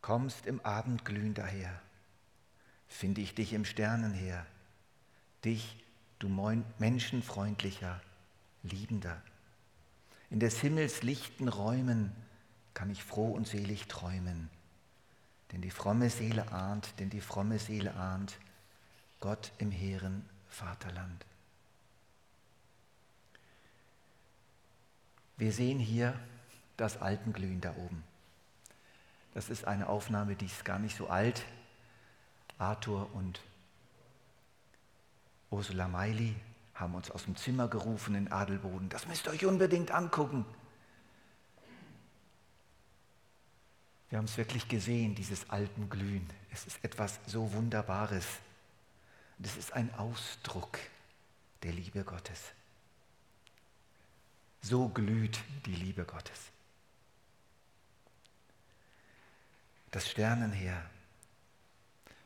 Kommst 0.00 0.46
im 0.46 0.58
Abendglühen 0.62 1.34
daher 1.34 1.80
finde 2.90 3.22
ich 3.22 3.34
dich 3.34 3.54
im 3.54 3.64
Sternenheer, 3.64 4.44
dich, 5.44 5.82
du 6.18 6.28
menschenfreundlicher, 6.78 8.02
liebender. 8.62 9.22
In 10.28 10.40
des 10.40 10.60
Himmels 10.60 11.02
lichten 11.02 11.48
Räumen 11.48 12.12
kann 12.74 12.90
ich 12.90 13.02
froh 13.02 13.30
und 13.30 13.48
selig 13.48 13.86
träumen, 13.86 14.50
denn 15.52 15.62
die 15.62 15.70
fromme 15.70 16.10
Seele 16.10 16.52
ahnt, 16.52 16.92
denn 16.98 17.08
die 17.08 17.22
fromme 17.22 17.58
Seele 17.58 17.94
ahnt, 17.94 18.38
Gott 19.20 19.52
im 19.58 19.70
hehren 19.70 20.28
Vaterland. 20.48 21.24
Wir 25.36 25.52
sehen 25.52 25.78
hier 25.78 26.18
das 26.76 27.00
Alpenglühen 27.00 27.60
da 27.60 27.74
oben. 27.76 28.04
Das 29.32 29.48
ist 29.48 29.64
eine 29.64 29.88
Aufnahme, 29.88 30.36
die 30.36 30.46
ist 30.46 30.64
gar 30.64 30.78
nicht 30.78 30.96
so 30.96 31.08
alt, 31.08 31.44
Arthur 32.60 33.12
und 33.14 33.40
Ursula 35.50 35.88
Meili 35.88 36.34
haben 36.74 36.94
uns 36.94 37.10
aus 37.10 37.24
dem 37.24 37.36
Zimmer 37.36 37.68
gerufen 37.68 38.14
in 38.14 38.30
Adelboden. 38.30 38.88
Das 38.88 39.06
müsst 39.06 39.26
ihr 39.26 39.32
euch 39.32 39.44
unbedingt 39.44 39.90
angucken. 39.90 40.44
Wir 44.08 44.18
haben 44.18 44.24
es 44.26 44.36
wirklich 44.36 44.68
gesehen, 44.68 45.14
dieses 45.14 45.48
Alpenglühen. 45.50 46.28
Es 46.52 46.66
ist 46.66 46.82
etwas 46.84 47.20
so 47.26 47.52
Wunderbares. 47.52 48.26
Und 49.38 49.46
es 49.46 49.56
ist 49.56 49.72
ein 49.72 49.94
Ausdruck 49.94 50.78
der 51.62 51.72
Liebe 51.72 52.04
Gottes. 52.04 52.52
So 54.62 54.88
glüht 54.88 55.38
die 55.66 55.74
Liebe 55.74 56.04
Gottes. 56.04 56.50
Das 59.90 60.08
Sternenheer 60.08 60.88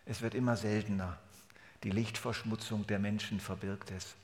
es 0.06 0.22
wird 0.22 0.34
immer 0.34 0.56
seltener. 0.56 1.18
Die 1.82 1.90
Lichtverschmutzung 1.90 2.86
der 2.86 2.98
Menschen 2.98 3.40
verbirgt 3.40 3.90
es. 3.90 4.16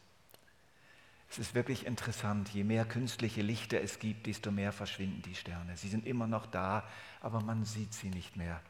Es 1.31 1.39
ist 1.39 1.55
wirklich 1.55 1.87
interessant, 1.87 2.49
je 2.49 2.65
mehr 2.65 2.85
künstliche 2.85 3.43
Lichter 3.43 3.81
es 3.81 4.01
gibt, 4.01 4.27
desto 4.27 4.51
mehr 4.51 4.73
verschwinden 4.73 5.23
die 5.23 5.37
Sterne. 5.37 5.77
Sie 5.77 5.89
sind 5.89 6.07
immer 6.07 6.27
noch 6.27 6.47
da, 6.47 6.85
aber 7.21 7.41
man 7.41 7.65
sieht 7.65 7.95
sie 7.95 8.11
nicht 8.11 8.37
mehr. 8.37 8.61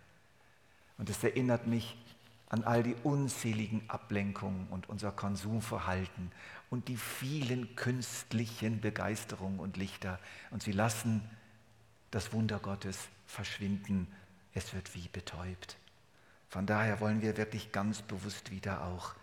Und 0.99 1.09
es 1.09 1.25
erinnert 1.25 1.67
mich 1.67 1.97
an 2.51 2.65
all 2.65 2.83
die 2.83 2.97
unzähligen 3.03 3.89
Ablenkungen 3.89 4.67
und 4.69 4.91
unser 4.91 5.13
Konsumverhalten 5.13 6.31
und 6.69 6.89
die 6.89 6.97
vielen 6.97 7.77
künstlichen 7.77 8.81
Begeisterungen 8.81 9.61
und 9.61 9.79
Lichter. 9.79 10.19
Und 10.51 10.63
sie 10.63 10.73
lassen 10.73 11.23
das 12.11 12.33
Wunder 12.33 12.59
Gottes 12.59 13.09
verschwinden. 13.25 14.07
Es 14.53 14.75
wird 14.75 14.95
wie 14.95 15.09
betäubt. 15.09 15.79
Von 16.51 16.67
daher 16.67 16.99
wollen 16.99 17.23
wir 17.23 17.37
wirklich 17.37 17.71
ganz 17.71 18.03
bewusst 18.03 18.51
wieder 18.51 18.85
auch 18.85 19.15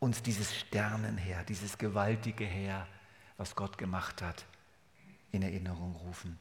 uns 0.00 0.20
dieses 0.20 0.58
Sternenheer, 0.58 1.44
dieses 1.44 1.78
gewaltige 1.78 2.44
Heer, 2.44 2.88
was 3.36 3.54
Gott 3.54 3.78
gemacht 3.78 4.20
hat, 4.22 4.44
in 5.30 5.42
Erinnerung 5.42 5.94
rufen. 5.94 6.36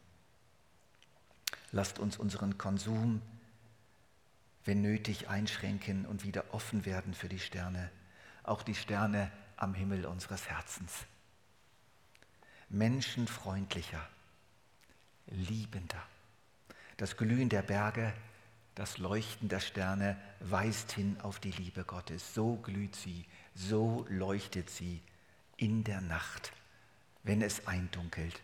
Lasst 1.72 2.00
uns 2.00 2.18
unseren 2.18 2.58
Konsum, 2.58 3.22
wenn 4.66 4.82
nötig, 4.82 5.30
einschränken 5.30 6.08
und 6.08 6.24
wieder 6.24 6.52
offen 6.56 6.86
werden 6.86 7.14
für 7.14 7.30
die 7.30 7.40
Sterne, 7.40 7.92
auch 8.42 8.64
die 8.64 8.76
Sterne 8.76 9.32
am 9.56 9.76
Himmel 9.76 10.08
unseres 10.08 10.50
Herzens. 10.50 11.06
Menschenfreundlicher, 12.70 14.02
liebender, 15.28 16.02
das 16.98 17.18
Glühen 17.18 17.50
der 17.50 17.62
Berge, 17.62 18.16
das 18.82 18.98
Leuchten 18.98 19.48
der 19.48 19.60
Sterne 19.60 20.18
weist 20.40 20.92
hin 20.94 21.16
auf 21.22 21.40
die 21.40 21.52
Liebe 21.52 21.84
Gottes. 21.84 22.34
So 22.34 22.56
glüht 22.56 22.96
sie, 22.96 23.28
so 23.54 24.08
leuchtet 24.10 24.72
sie 24.72 25.04
in 25.56 25.84
der 25.84 26.02
Nacht, 26.02 26.52
wenn 27.22 27.44
es 27.44 27.68
eindunkelt. 27.68 28.42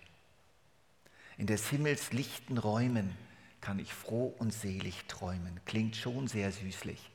In 1.39 1.47
des 1.47 1.67
Himmels 1.69 2.13
lichten 2.13 2.59
Räumen 2.59 3.17
kann 3.61 3.79
ich 3.79 3.91
froh 3.91 4.27
und 4.37 4.53
selig 4.53 5.05
träumen. 5.07 5.59
Klingt 5.65 5.95
schon 5.95 6.27
sehr 6.27 6.51
süßlich. 6.51 7.09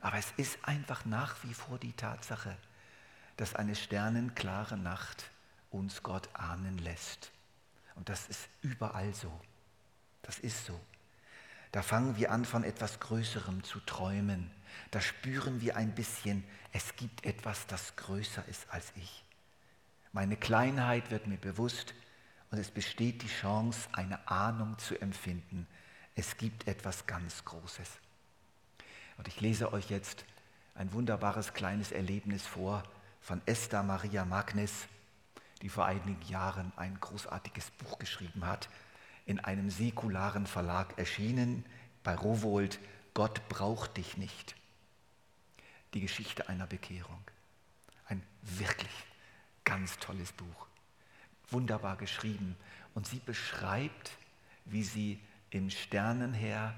Aber 0.00 0.16
es 0.16 0.32
ist 0.38 0.56
einfach 0.62 1.04
nach 1.04 1.44
wie 1.44 1.52
vor 1.52 1.78
die 1.78 1.92
Tatsache, 1.92 2.56
dass 3.36 3.54
eine 3.54 3.76
sternenklare 3.76 4.78
Nacht 4.78 5.30
uns 5.70 6.02
Gott 6.02 6.30
ahnen 6.32 6.78
lässt. 6.78 7.30
Und 7.94 8.08
das 8.08 8.26
ist 8.28 8.48
überall 8.62 9.12
so. 9.12 9.38
Das 10.22 10.38
ist 10.38 10.64
so. 10.64 10.80
Da 11.76 11.82
fangen 11.82 12.16
wir 12.16 12.30
an, 12.30 12.46
von 12.46 12.64
etwas 12.64 13.00
Größerem 13.00 13.62
zu 13.62 13.80
träumen. 13.80 14.50
Da 14.92 15.02
spüren 15.02 15.60
wir 15.60 15.76
ein 15.76 15.94
bisschen, 15.94 16.42
es 16.72 16.96
gibt 16.96 17.26
etwas, 17.26 17.66
das 17.66 17.96
größer 17.96 18.42
ist 18.48 18.66
als 18.70 18.94
ich. 18.96 19.22
Meine 20.10 20.38
Kleinheit 20.38 21.10
wird 21.10 21.26
mir 21.26 21.36
bewusst 21.36 21.92
und 22.50 22.56
es 22.56 22.70
besteht 22.70 23.20
die 23.20 23.28
Chance, 23.28 23.90
eine 23.92 24.26
Ahnung 24.26 24.78
zu 24.78 24.98
empfinden. 24.98 25.66
Es 26.14 26.38
gibt 26.38 26.66
etwas 26.66 27.06
ganz 27.06 27.44
Großes. 27.44 27.90
Und 29.18 29.28
ich 29.28 29.42
lese 29.42 29.70
euch 29.74 29.90
jetzt 29.90 30.24
ein 30.76 30.94
wunderbares 30.94 31.52
kleines 31.52 31.92
Erlebnis 31.92 32.46
vor 32.46 32.84
von 33.20 33.42
Esther 33.44 33.82
Maria 33.82 34.24
Magnis, 34.24 34.72
die 35.60 35.68
vor 35.68 35.84
einigen 35.84 36.22
Jahren 36.22 36.72
ein 36.76 36.98
großartiges 36.98 37.70
Buch 37.72 37.98
geschrieben 37.98 38.46
hat, 38.46 38.70
in 39.26 39.40
einem 39.40 39.70
säkularen 39.70 40.46
Verlag 40.46 40.98
erschienen, 40.98 41.64
bei 42.02 42.14
Rowold, 42.14 42.78
Gott 43.12 43.48
braucht 43.48 43.96
dich 43.96 44.16
nicht. 44.16 44.54
Die 45.94 46.00
Geschichte 46.00 46.48
einer 46.48 46.66
Bekehrung. 46.66 47.22
Ein 48.06 48.22
wirklich 48.42 49.04
ganz 49.64 49.98
tolles 49.98 50.30
Buch. 50.32 50.66
Wunderbar 51.50 51.96
geschrieben. 51.96 52.56
Und 52.94 53.06
sie 53.06 53.18
beschreibt, 53.18 54.12
wie 54.64 54.84
sie 54.84 55.20
im 55.50 55.70
Sternenheer 55.70 56.74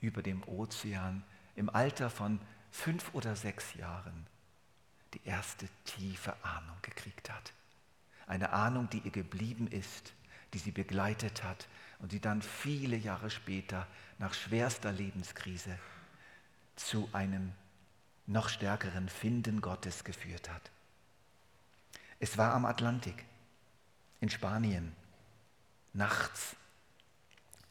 über 0.00 0.22
dem 0.22 0.42
Ozean 0.44 1.24
im 1.56 1.68
Alter 1.68 2.10
von 2.10 2.40
fünf 2.70 3.12
oder 3.14 3.34
sechs 3.34 3.74
Jahren 3.74 4.26
die 5.14 5.24
erste 5.24 5.68
tiefe 5.84 6.36
Ahnung 6.44 6.76
gekriegt 6.82 7.30
hat. 7.30 7.52
Eine 8.26 8.52
Ahnung, 8.52 8.88
die 8.90 8.98
ihr 8.98 9.10
geblieben 9.10 9.66
ist, 9.66 10.12
die 10.52 10.58
sie 10.58 10.70
begleitet 10.70 11.42
hat 11.42 11.66
und 11.98 12.12
die 12.12 12.20
dann 12.20 12.42
viele 12.42 12.96
Jahre 12.96 13.30
später 13.30 13.86
nach 14.18 14.34
schwerster 14.34 14.92
Lebenskrise 14.92 15.78
zu 16.76 17.08
einem 17.12 17.52
noch 18.26 18.48
stärkeren 18.48 19.08
Finden 19.08 19.60
Gottes 19.60 20.04
geführt 20.04 20.50
hat. 20.50 20.70
Es 22.20 22.36
war 22.36 22.54
am 22.54 22.64
Atlantik, 22.64 23.24
in 24.20 24.28
Spanien, 24.28 24.94
nachts. 25.92 26.56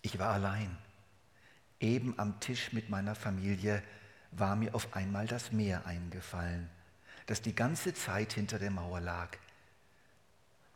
Ich 0.02 0.20
war 0.20 0.32
allein. 0.32 0.78
Eben 1.80 2.18
am 2.18 2.40
Tisch 2.40 2.74
mit 2.74 2.90
meiner 2.90 3.14
Familie 3.14 3.84
war 4.32 4.56
mir 4.56 4.74
auf 4.74 4.96
einmal 4.96 5.28
das 5.28 5.52
Meer 5.52 5.86
eingefallen, 5.86 6.70
das 7.28 7.42
die 7.42 7.54
ganze 7.54 7.94
Zeit 7.94 8.34
hinter 8.34 8.58
der 8.58 8.72
Mauer 8.72 9.00
lag. 9.00 9.38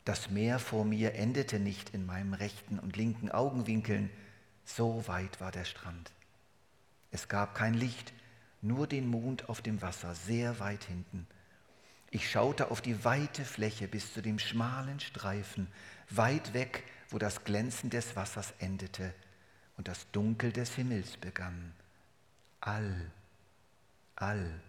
Das 0.05 0.29
Meer 0.29 0.57
vor 0.57 0.83
mir 0.83 1.13
endete 1.13 1.59
nicht 1.59 1.91
in 1.91 2.05
meinem 2.05 2.33
rechten 2.33 2.79
und 2.79 2.97
linken 2.97 3.29
Augenwinkeln, 3.29 4.09
so 4.65 5.07
weit 5.07 5.39
war 5.39 5.51
der 5.51 5.65
Strand. 5.65 6.11
Es 7.11 7.27
gab 7.27 7.55
kein 7.55 7.73
Licht, 7.73 8.13
nur 8.61 8.87
den 8.87 9.07
Mond 9.07 9.49
auf 9.49 9.61
dem 9.61 9.81
Wasser, 9.81 10.15
sehr 10.15 10.59
weit 10.59 10.83
hinten. 10.85 11.27
Ich 12.09 12.29
schaute 12.29 12.71
auf 12.71 12.81
die 12.81 13.03
weite 13.05 13.45
Fläche 13.45 13.87
bis 13.87 14.13
zu 14.13 14.21
dem 14.21 14.39
schmalen 14.39 14.99
Streifen, 14.99 15.67
weit 16.09 16.53
weg, 16.53 16.83
wo 17.09 17.17
das 17.17 17.43
Glänzen 17.43 17.89
des 17.89 18.15
Wassers 18.15 18.53
endete 18.59 19.13
und 19.77 19.87
das 19.87 20.09
Dunkel 20.11 20.51
des 20.51 20.75
Himmels 20.75 21.17
begann. 21.17 21.73
All, 22.59 23.11
all. 24.15 24.59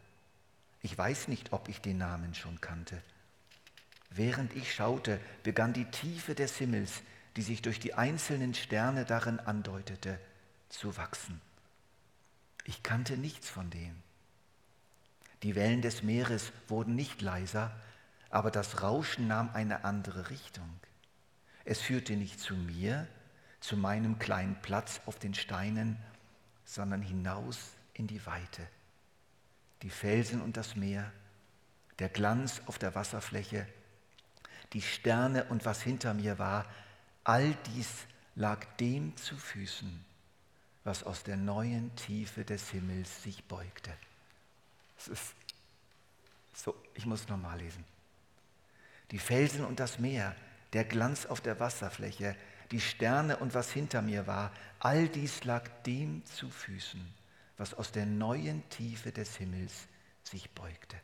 Ich 0.81 0.97
weiß 0.97 1.29
nicht, 1.29 1.53
ob 1.53 1.69
ich 1.69 1.81
den 1.81 1.99
Namen 1.99 2.35
schon 2.35 2.61
kannte. 2.61 3.03
Während 4.15 4.55
ich 4.55 4.75
schaute, 4.75 5.19
begann 5.43 5.73
die 5.73 5.87
Tiefe 5.87 6.35
des 6.35 6.57
Himmels, 6.57 7.03
die 7.37 7.43
sich 7.43 7.63
durch 7.63 7.81
die 7.81 7.95
einzelnen 7.95 8.53
Sterne 8.55 9.05
darin 9.05 9.41
andeutete, 9.41 10.19
zu 10.69 10.97
wachsen. 10.97 11.41
Ich 12.65 12.83
kannte 12.83 13.17
nichts 13.17 13.49
von 13.49 13.71
dem. 13.71 13.95
Die 15.43 15.55
Wellen 15.55 15.83
des 15.83 16.03
Meeres 16.03 16.53
wurden 16.69 16.95
nicht 16.95 17.23
leiser, 17.23 17.75
aber 18.31 18.51
das 18.51 18.83
Rauschen 18.83 19.27
nahm 19.29 19.51
eine 19.55 19.85
andere 19.85 20.31
Richtung. 20.31 20.69
Es 21.65 21.81
führte 21.81 22.15
nicht 22.15 22.39
zu 22.39 22.55
mir, 22.55 23.09
zu 23.61 23.77
meinem 23.77 24.19
kleinen 24.19 24.61
Platz 24.63 25.01
auf 25.07 25.19
den 25.19 25.35
Steinen, 25.35 25.97
sondern 26.65 27.03
hinaus 27.03 27.59
in 27.95 28.07
die 28.07 28.25
Weite. 28.27 28.67
Die 29.83 29.91
Felsen 29.91 30.41
und 30.41 30.57
das 30.57 30.77
Meer, 30.77 31.11
der 31.99 32.09
Glanz 32.09 32.63
auf 32.67 32.79
der 32.79 32.95
Wasserfläche, 32.95 33.67
die 34.73 34.83
Sterne 34.83 35.45
und 35.45 35.65
was 35.65 35.83
hinter 35.83 36.15
mir 36.15 36.39
war, 36.39 36.67
all 37.25 37.55
dies 37.75 37.89
lag 38.35 38.65
dem 38.79 39.17
zu 39.17 39.37
Füßen, 39.37 40.05
was 40.85 41.05
aus 41.05 41.23
der 41.23 41.37
neuen 41.37 41.95
Tiefe 41.97 42.45
des 42.45 42.71
Himmels 42.71 43.23
sich 43.23 43.45
beugte. 43.45 43.93
Es 44.99 45.09
ist 45.09 45.35
so, 46.55 46.75
ich 46.95 47.07
muss 47.07 47.29
nochmal 47.29 47.59
lesen. 47.59 47.85
Die 49.11 49.19
Felsen 49.19 49.65
und 49.65 49.81
das 49.81 49.99
Meer, 49.99 50.35
der 50.73 50.85
Glanz 50.85 51.27
auf 51.27 51.41
der 51.41 51.61
Wasserfläche, 51.61 52.37
die 52.71 52.81
Sterne 52.81 53.37
und 53.37 53.55
was 53.55 53.71
hinter 53.71 54.01
mir 54.01 54.27
war, 54.27 54.53
all 54.79 55.09
dies 55.09 55.45
lag 55.45 55.69
dem 55.85 56.25
zu 56.25 56.49
Füßen, 56.49 57.15
was 57.59 57.75
aus 57.75 57.93
der 57.93 58.07
neuen 58.07 58.67
Tiefe 58.71 59.13
des 59.13 59.37
Himmels 59.37 59.73
sich 60.23 60.51
beugte. 60.51 60.97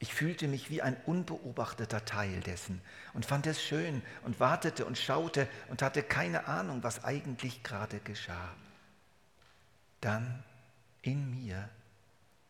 Ich 0.00 0.14
fühlte 0.14 0.46
mich 0.46 0.70
wie 0.70 0.80
ein 0.80 0.96
unbeobachteter 1.06 2.04
Teil 2.04 2.40
dessen 2.40 2.80
und 3.14 3.26
fand 3.26 3.46
es 3.46 3.62
schön 3.62 4.02
und 4.22 4.38
wartete 4.38 4.86
und 4.86 4.96
schaute 4.96 5.48
und 5.68 5.82
hatte 5.82 6.02
keine 6.02 6.46
Ahnung, 6.46 6.84
was 6.84 7.04
eigentlich 7.04 7.64
gerade 7.64 7.98
geschah. 8.00 8.54
Dann 10.00 10.44
in 11.02 11.30
mir, 11.30 11.68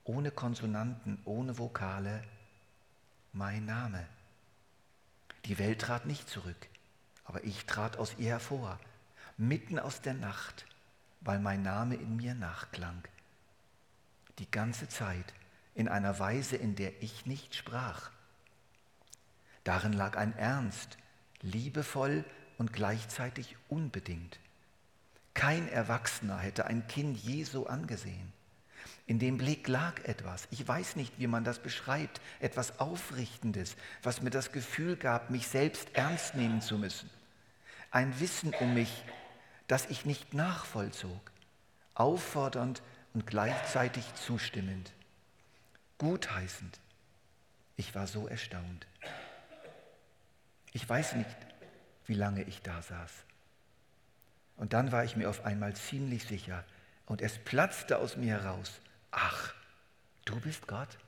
ohne 0.05 0.31
Konsonanten, 0.31 1.19
ohne 1.25 1.57
Vokale, 1.57 2.23
mein 3.33 3.65
Name. 3.65 4.05
Die 5.47 5.59
Welt 5.59 5.81
trat 5.81 6.05
nicht 6.05 6.29
zurück, 6.29 6.69
aber 7.25 7.45
ich 7.45 7.65
trat 7.65 7.97
aus 7.97 8.17
ihr 8.19 8.31
hervor, 8.31 8.79
mitten 9.39 9.79
aus 9.79 10.03
der 10.03 10.15
Nacht, 10.15 10.67
weil 11.21 11.39
mein 11.39 11.63
Name 11.63 11.95
in 11.95 12.17
mir 12.17 12.35
nachklang. 12.35 13.03
Die 14.39 14.51
ganze 14.51 14.89
Zeit 14.89 15.33
in 15.75 15.89
einer 15.89 16.19
Weise, 16.19 16.57
in 16.57 16.75
der 16.75 17.03
ich 17.03 17.27
nicht 17.27 17.55
sprach. 17.55 18.11
Darin 19.65 19.93
lag 19.93 20.17
ein 20.17 20.37
Ernst, 20.37 20.97
liebevoll 21.43 22.25
und 22.57 22.73
gleichzeitig 22.73 23.57
unbedingt. 23.69 24.39
Kein 25.35 25.69
Erwachsener 25.69 26.39
hätte 26.39 26.67
ein 26.67 26.87
Kind 26.89 27.17
je 27.19 27.45
so 27.45 27.67
angesehen. 27.67 28.33
In 29.07 29.19
dem 29.19 29.39
Blick 29.39 29.69
lag 29.69 30.05
etwas, 30.05 30.49
ich 30.51 30.67
weiß 30.67 30.97
nicht, 30.97 31.19
wie 31.19 31.27
man 31.27 31.45
das 31.45 31.61
beschreibt, 31.61 32.21
etwas 32.41 32.81
Aufrichtendes, 32.81 33.77
was 34.03 34.23
mir 34.23 34.31
das 34.31 34.53
Gefühl 34.53 34.97
gab, 34.97 35.31
mich 35.31 35.49
selbst 35.49 35.89
ernst 35.95 36.35
nehmen 36.35 36.61
zu 36.61 36.79
müssen. 36.79 37.09
Ein 37.91 38.19
Wissen 38.21 38.53
um 38.61 38.75
mich, 38.75 39.05
das 39.67 39.87
ich 39.87 40.05
nicht 40.05 40.35
nachvollzog, 40.35 41.31
auffordernd 41.95 42.83
und 43.15 43.27
gleichzeitig 43.27 44.05
zustimmend 44.15 44.93
gutheißend. 45.99 46.81
Ich 47.77 47.95
war 47.95 48.07
so 48.07 48.27
erstaunt. 48.27 48.87
Ich 50.73 50.89
weiß 50.89 51.15
nicht, 51.15 51.37
wie 52.07 52.15
lange 52.15 52.43
ich 52.43 52.63
da 52.63 52.81
saß. 52.83 53.13
Und 54.57 54.73
dann 54.73 54.91
war 54.91 55.05
ich 55.05 55.17
mir 55.17 55.29
auf 55.29 55.45
einmal 55.45 55.75
ziemlich 55.77 56.25
sicher 56.25 56.65
und 57.07 57.23
es 57.23 57.39
platzte 57.39 57.99
aus 57.99 58.17
mir 58.17 58.41
heraus. 58.41 58.81
Ach, 59.11 59.55
du 60.25 60.41
bist 60.41 60.67
Gott? 60.67 60.99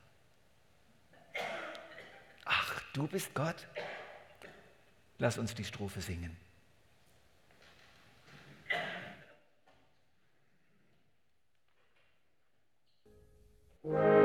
Ach, 2.45 2.81
du 2.93 3.07
bist 3.07 3.33
Gott? 3.33 3.67
Lass 5.17 5.37
uns 5.37 5.53
die 5.53 5.65
Strophe 5.65 6.01
singen. 6.01 6.37
Thank 13.83 14.20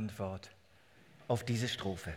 Antwort 0.00 0.50
auf 1.28 1.44
diese 1.44 1.68
Strophe. 1.68 2.14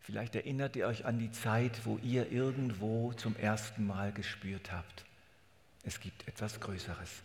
Vielleicht 0.00 0.34
erinnert 0.34 0.76
ihr 0.76 0.86
euch 0.86 1.06
an 1.06 1.18
die 1.18 1.32
Zeit, 1.32 1.86
wo 1.86 1.96
ihr 2.02 2.30
irgendwo 2.30 3.14
zum 3.14 3.36
ersten 3.36 3.86
Mal 3.86 4.12
gespürt 4.12 4.70
habt, 4.70 5.06
es 5.82 5.98
gibt 6.00 6.28
etwas 6.28 6.60
Größeres. 6.60 7.22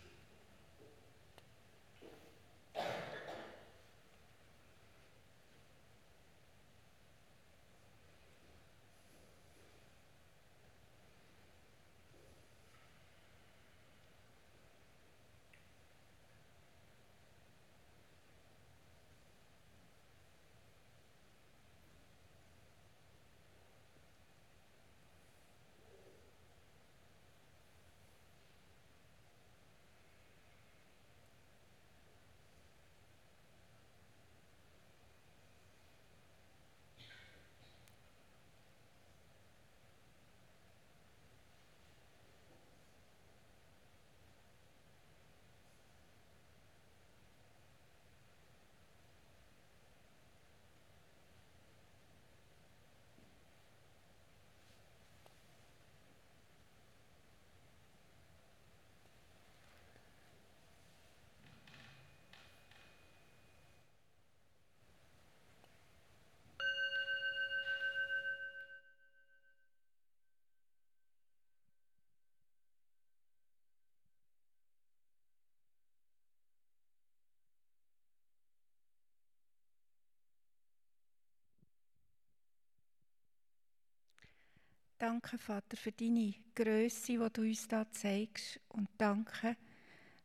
Danke, 84.98 85.36
Vater, 85.36 85.76
für 85.76 85.92
deine 85.92 86.34
Größe, 86.54 87.18
die 87.18 87.32
du 87.32 87.42
uns 87.42 87.68
da 87.68 87.90
zeigst. 87.90 88.60
Und 88.68 88.88
danke, 88.96 89.56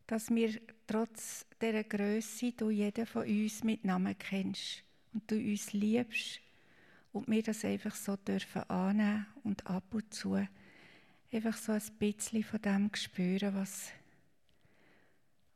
dass 0.07 0.29
wir 0.29 0.61
trotz 0.87 1.45
dieser 1.61 1.83
Größe 1.83 2.53
du 2.53 2.69
jeden 2.69 3.05
von 3.05 3.27
uns 3.27 3.63
mit 3.65 3.83
Namen 3.83 4.17
kennst 4.17 4.83
und 5.13 5.29
du 5.29 5.35
uns 5.35 5.73
liebst 5.73 6.39
und 7.11 7.27
wir 7.27 7.43
das 7.43 7.65
einfach 7.65 7.95
so 7.95 8.15
dürfen 8.15 8.63
annehmen 8.69 9.25
und 9.43 9.67
ab 9.67 9.93
und 9.93 10.13
zu 10.13 10.37
einfach 11.31 11.57
so 11.57 11.71
ein 11.71 11.81
bisschen 11.99 12.43
von 12.43 12.61
dem 12.61 12.93
spüren, 12.93 13.55
was, 13.55 13.91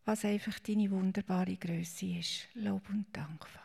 was 0.06 0.26
einfach 0.26 0.60
deine 0.60 0.90
wunderbare 0.92 1.56
Größe 1.56 2.18
ist. 2.20 2.48
Lob 2.54 2.90
und 2.90 3.06
Dank, 3.14 3.48
Vater. 3.48 3.65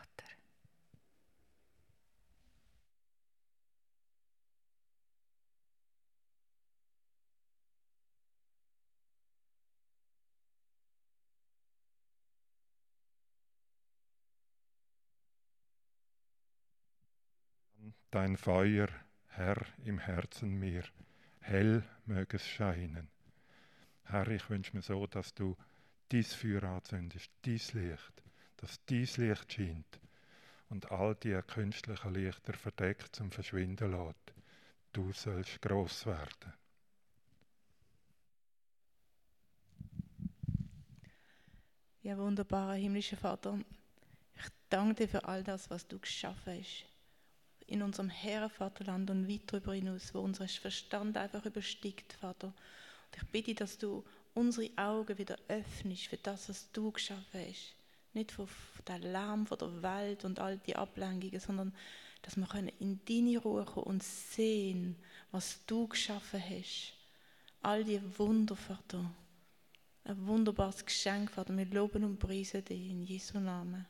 Dein 18.11 18.35
Feuer, 18.35 18.89
Herr, 19.27 19.65
im 19.85 19.97
Herzen 19.97 20.59
mir, 20.59 20.83
hell 21.39 21.83
möge 22.05 22.35
es 22.35 22.45
scheinen. 22.45 23.09
Herr, 24.03 24.27
ich 24.27 24.49
wünsche 24.49 24.75
mir 24.75 24.81
so, 24.81 25.07
dass 25.07 25.33
du 25.33 25.55
dies 26.11 26.33
Feuer 26.33 26.63
anzündest, 26.63 27.31
dies 27.45 27.73
Licht, 27.73 28.23
dass 28.57 28.83
dies 28.85 29.15
Licht 29.15 29.53
scheint 29.53 29.99
und 30.69 30.91
all 30.91 31.15
die 31.15 31.39
künstlichen 31.47 32.13
Lichter 32.13 32.53
verdeckt 32.53 33.15
zum 33.15 33.31
Verschwinden 33.31 33.91
lässt. 33.91 34.33
Du 34.91 35.13
sollst 35.13 35.61
groß 35.61 36.05
werden. 36.05 36.53
Ja, 42.03 42.17
wunderbarer 42.17 42.73
himmlischer 42.73 43.15
Vater, 43.15 43.59
ich 44.35 44.49
danke 44.69 44.95
dir 44.95 45.07
für 45.07 45.23
all 45.23 45.43
das, 45.43 45.69
was 45.69 45.87
du 45.87 45.97
geschaffen 45.99 46.59
hast 46.59 46.90
in 47.71 47.81
unserem 47.81 48.09
Herrenvaterland 48.09 49.09
und 49.09 49.29
weit 49.29 49.41
darüber 49.47 49.73
hinaus, 49.73 50.13
wo 50.13 50.19
unser 50.19 50.47
Verstand 50.47 51.17
einfach 51.17 51.45
übersteigt, 51.45 52.13
Vater. 52.13 52.47
Und 52.47 53.17
ich 53.17 53.27
bitte, 53.29 53.55
dass 53.55 53.77
du 53.77 54.03
unsere 54.33 54.69
Augen 54.77 55.17
wieder 55.17 55.37
öffnest 55.47 56.07
für 56.07 56.17
das, 56.17 56.49
was 56.49 56.71
du 56.71 56.91
geschaffen 56.91 57.45
hast. 57.47 57.75
Nicht 58.13 58.31
für 58.31 58.47
den 58.87 59.01
Lärm 59.03 59.47
von 59.47 59.57
der 59.57 59.81
Welt 59.81 60.25
und 60.25 60.39
all 60.39 60.57
die 60.57 60.75
Ablenkungen, 60.75 61.39
sondern 61.39 61.73
dass 62.21 62.35
wir 62.35 62.47
in 62.79 62.99
deine 63.05 63.37
Ruhe 63.37 63.65
kommen 63.65 63.87
und 63.87 64.03
sehen, 64.03 64.95
was 65.31 65.59
du 65.65 65.87
geschaffen 65.87 66.43
hast. 66.43 66.93
All 67.61 67.83
die 67.83 68.01
Wunder, 68.19 68.55
Vater. 68.55 69.09
Ein 70.03 70.27
wunderbares 70.27 70.85
Geschenk, 70.85 71.31
Vater. 71.31 71.55
Wir 71.55 71.65
loben 71.65 72.03
und 72.03 72.19
preisen 72.19 72.65
dich 72.65 72.89
in 72.89 73.03
Jesu 73.03 73.39
Namen. 73.39 73.85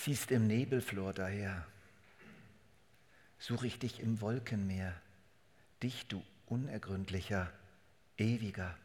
Ziehst 0.00 0.30
im 0.30 0.46
Nebelflor 0.46 1.12
daher. 1.12 1.66
Suche 3.38 3.66
ich 3.66 3.78
dich 3.78 4.00
im 4.00 4.22
Wolkenmeer, 4.22 4.94
dich, 5.82 6.06
du 6.08 6.22
unergründlicher, 6.46 7.52
ewiger. 8.16 8.76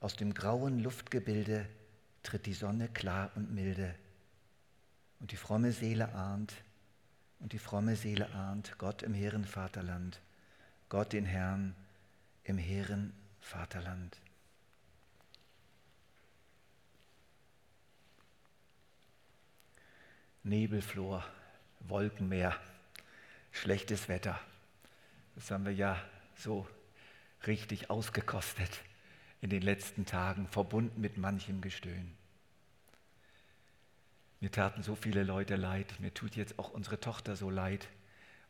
Aus 0.00 0.16
dem 0.16 0.34
grauen 0.34 0.80
Luftgebilde 0.80 1.68
tritt 2.24 2.46
die 2.46 2.54
Sonne 2.54 2.88
klar 2.88 3.30
und 3.36 3.54
milde. 3.54 3.94
Und 5.20 5.30
die 5.30 5.36
fromme 5.36 5.72
Seele 5.72 6.12
ahnt, 6.12 6.52
und 7.38 7.52
die 7.52 7.58
fromme 7.58 7.94
Seele 7.94 8.30
ahnt 8.34 8.78
Gott 8.78 9.02
im 9.02 9.14
hehren 9.14 9.44
Vaterland, 9.44 10.20
Gott 10.88 11.12
den 11.12 11.24
Herrn 11.24 11.76
im 12.42 12.58
hehren 12.58 13.12
Vaterland. 13.40 14.20
Nebelflor, 20.42 21.24
Wolkenmeer, 21.80 22.56
schlechtes 23.52 24.08
Wetter. 24.08 24.38
Das 25.34 25.50
haben 25.50 25.64
wir 25.64 25.72
ja 25.72 26.02
so 26.36 26.66
richtig 27.46 27.90
ausgekostet 27.90 28.80
in 29.40 29.50
den 29.50 29.62
letzten 29.62 30.06
Tagen, 30.06 30.46
verbunden 30.48 31.00
mit 31.00 31.18
manchem 31.18 31.60
Gestöhn. 31.60 32.14
Mir 34.40 34.50
taten 34.50 34.82
so 34.82 34.94
viele 34.94 35.22
Leute 35.22 35.56
leid, 35.56 35.94
mir 36.00 36.14
tut 36.14 36.36
jetzt 36.36 36.58
auch 36.58 36.70
unsere 36.70 37.00
Tochter 37.00 37.36
so 37.36 37.50
leid, 37.50 37.88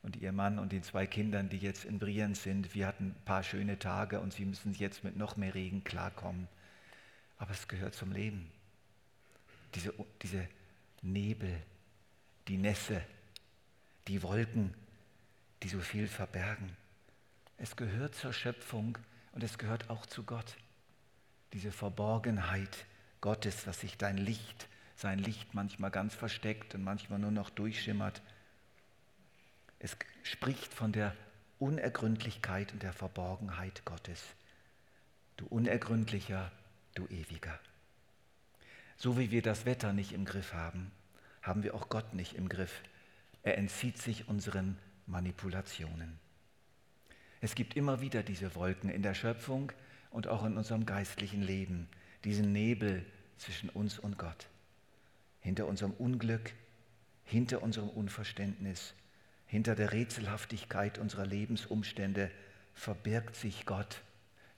und 0.03 0.17
ihr 0.17 0.33
Mann 0.33 0.59
und 0.59 0.73
den 0.73 0.83
zwei 0.83 1.07
Kindern, 1.07 1.49
die 1.49 1.59
jetzt 1.59 1.85
in 1.85 1.99
Brienz 1.99 2.43
sind. 2.43 2.75
Wir 2.75 2.87
hatten 2.87 3.09
ein 3.09 3.25
paar 3.25 3.43
schöne 3.43 3.79
Tage 3.79 4.21
und 4.21 4.33
sie 4.33 4.45
müssen 4.45 4.73
jetzt 4.75 5.05
mit 5.05 5.17
noch 5.17 5.37
mehr 5.37 5.55
Regen 5.55 5.85
klarkommen. 5.85 6.49
Aber 7.39 7.51
es 7.51 7.69
gehört 7.69 7.95
zum 7.95 8.13
Leben. 8.13 8.51
Diese, 9.75 9.93
diese 10.23 10.49
Nebel, 11.03 11.63
die 12.51 12.59
Nässe, 12.59 13.01
die 14.09 14.25
Wolken, 14.25 14.75
die 15.63 15.69
so 15.69 15.79
viel 15.79 16.09
verbergen. 16.09 16.77
Es 17.59 17.77
gehört 17.77 18.17
zur 18.17 18.33
Schöpfung 18.33 18.99
und 19.31 19.45
es 19.45 19.57
gehört 19.57 19.89
auch 19.89 20.05
zu 20.05 20.25
Gott. 20.25 20.57
Diese 21.53 21.71
Verborgenheit 21.71 22.87
Gottes, 23.21 23.69
was 23.69 23.79
sich 23.79 23.97
dein 23.99 24.19
Licht, 24.19 24.67
sein 24.97 25.21
Licht 25.21 25.55
manchmal 25.55 25.93
ganz 25.93 26.17
versteckt 26.17 26.75
und 26.75 26.83
manchmal 26.83 27.21
nur 27.21 27.31
noch 27.31 27.51
durchschimmert. 27.51 28.21
Es 29.79 29.97
spricht 30.25 30.75
von 30.75 30.91
der 30.91 31.15
Unergründlichkeit 31.61 32.73
und 32.73 32.83
der 32.83 32.93
Verborgenheit 32.93 33.85
Gottes. 33.85 34.25
Du 35.37 35.47
Unergründlicher, 35.47 36.51
du 36.97 37.07
Ewiger. 37.07 37.61
So 38.97 39.17
wie 39.17 39.31
wir 39.31 39.43
das 39.43 39.67
Wetter 39.67 39.93
nicht 39.93 40.11
im 40.11 40.25
Griff 40.25 40.53
haben, 40.53 40.91
haben 41.43 41.63
wir 41.63 41.75
auch 41.75 41.89
Gott 41.89 42.15
nicht 42.15 42.35
im 42.35 42.49
Griff. 42.49 42.83
Er 43.43 43.59
entzieht 43.59 43.99
sich 43.99 44.29
unseren 44.29 44.79
Manipulationen. 45.07 46.19
Es 47.41 47.55
gibt 47.55 47.75
immer 47.75 48.01
wieder 48.01 48.23
diese 48.23 48.55
Wolken 48.55 48.91
in 48.91 49.03
der 49.03 49.15
Schöpfung 49.15 49.73
und 50.11 50.29
auch 50.29 50.45
in 50.45 50.57
unserem 50.57 50.85
geistlichen 50.85 51.43
Leben, 51.43 51.89
diesen 52.25 52.53
Nebel 52.53 53.05
zwischen 53.39 53.71
uns 53.71 53.99
und 53.99 54.19
Gott. 54.19 54.49
Hinter 55.41 55.67
unserem 55.67 55.93
Unglück, 55.93 56.53
hinter 57.25 57.63
unserem 57.63 57.89
Unverständnis, 57.89 58.95
hinter 59.47 59.75
der 59.75 59.93
Rätselhaftigkeit 59.93 60.99
unserer 60.99 61.27
Lebensumstände 61.27 62.31
verbirgt 62.75 63.37
sich 63.37 63.67
Gott. 63.67 64.03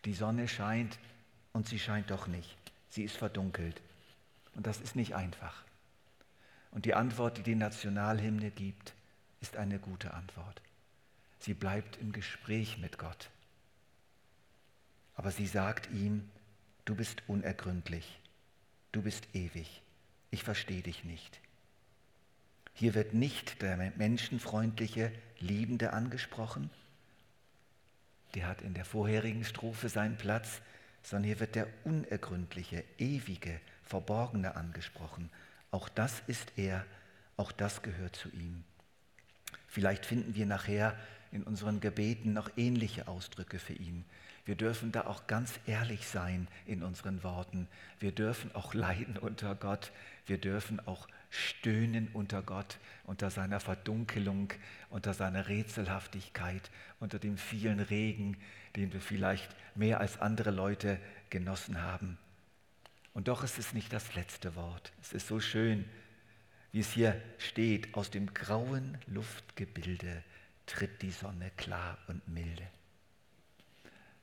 Die 0.05 0.15
Sonne 0.15 0.49
scheint 0.49 0.99
und 1.53 1.69
sie 1.69 1.79
scheint 1.79 2.11
doch 2.11 2.27
nicht. 2.27 2.57
Sie 2.91 3.05
ist 3.05 3.17
verdunkelt. 3.17 3.81
Und 4.55 4.67
das 4.67 4.81
ist 4.81 4.97
nicht 4.97 5.15
einfach. 5.15 5.65
Und 6.73 6.85
die 6.87 6.95
Antwort, 6.95 7.39
die 7.39 7.43
die 7.43 7.55
Nationalhymne 7.55 8.51
gibt, 8.51 8.95
ist 9.41 9.57
eine 9.57 9.79
gute 9.79 10.15
Antwort. 10.15 10.61
Sie 11.39 11.55
bleibt 11.55 11.99
im 11.99 12.13
Gespräch 12.13 12.79
mit 12.79 12.99
Gott. 12.99 13.31
Aber 15.15 15.31
sie 15.31 15.47
sagt 15.47 15.91
ihm, 15.93 16.29
du 16.85 16.95
bist 16.95 17.23
unergründlich, 17.29 18.19
du 18.93 19.03
bist 19.03 19.29
ewig, 19.35 19.83
ich 20.31 20.43
verstehe 20.43 20.83
dich 20.83 21.05
nicht. 21.05 21.41
Hier 22.75 22.95
wird 22.95 23.13
nicht 23.13 23.61
der 23.61 23.77
menschenfreundliche 23.77 25.13
Liebende 25.39 25.93
angesprochen, 25.93 26.71
der 28.35 28.47
hat 28.47 28.63
in 28.63 28.73
der 28.73 28.85
vorherigen 28.85 29.45
Strophe 29.45 29.89
seinen 29.89 30.17
Platz, 30.17 30.63
sondern 31.03 31.25
hier 31.25 31.41
wird 31.41 31.55
der 31.55 31.67
unergründliche, 31.85 32.83
ewige, 32.97 33.61
verborgene 33.83 34.57
angesprochen. 34.57 35.29
Auch 35.73 35.89
das 35.89 36.23
ist 36.29 36.53
er, 36.57 36.85
auch 37.37 37.51
das 37.51 37.83
gehört 37.83 38.15
zu 38.15 38.29
ihm. 38.29 38.63
Vielleicht 39.67 40.05
finden 40.07 40.35
wir 40.35 40.47
nachher 40.47 40.95
in 41.33 41.43
unseren 41.43 41.81
Gebeten 41.81 42.35
noch 42.35 42.51
ähnliche 42.57 43.09
Ausdrücke 43.09 43.59
für 43.59 43.73
ihn. 43.73 44.05
Wir 44.45 44.55
dürfen 44.55 44.93
da 44.93 45.07
auch 45.07 45.27
ganz 45.27 45.59
ehrlich 45.67 46.07
sein 46.07 46.47
in 46.67 46.83
unseren 46.83 47.23
Worten. 47.23 47.69
Wir 48.01 48.13
dürfen 48.13 48.55
auch 48.55 48.75
leiden 48.75 49.17
unter 49.17 49.55
Gott. 49.55 49.93
Wir 50.27 50.37
dürfen 50.37 50.87
auch 50.87 51.09
stöhnen 51.31 52.09
unter 52.13 52.43
Gott, 52.43 52.79
unter 53.05 53.31
seiner 53.31 53.59
Verdunkelung, 53.59 54.53
unter 54.91 55.15
seiner 55.15 55.49
Rätselhaftigkeit, 55.49 56.71
unter 57.01 57.19
dem 57.19 57.39
vielen 57.39 57.81
Regen, 57.81 58.37
den 58.77 58.93
wir 58.93 59.01
vielleicht 59.01 59.49
mehr 59.75 60.01
als 60.01 60.21
andere 60.21 60.51
Leute 60.51 60.99
genossen 61.31 61.81
haben. 61.81 62.19
Und 63.15 63.29
doch 63.29 63.45
ist 63.45 63.59
es 63.59 63.73
nicht 63.73 63.93
das 63.93 64.15
letzte 64.15 64.55
Wort. 64.57 64.93
Es 65.01 65.13
ist 65.13 65.27
so 65.27 65.41
schön, 65.41 65.85
wie 66.73 66.81
es 66.81 66.93
hier 66.93 67.21
steht, 67.39 67.95
aus 67.95 68.11
dem 68.11 68.33
grauen 68.33 68.97
Luftgebilde 69.07 70.23
tritt 70.67 71.03
die 71.03 71.11
Sonne 71.11 71.51
klar 71.57 71.99
und 72.07 72.27
milde. 72.29 72.67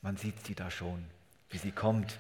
Man 0.02 0.18
sieht 0.18 0.46
sie 0.46 0.56
da 0.56 0.72
schon, 0.72 1.06
wie 1.50 1.58
sie 1.58 1.72
kommt. 1.72 2.20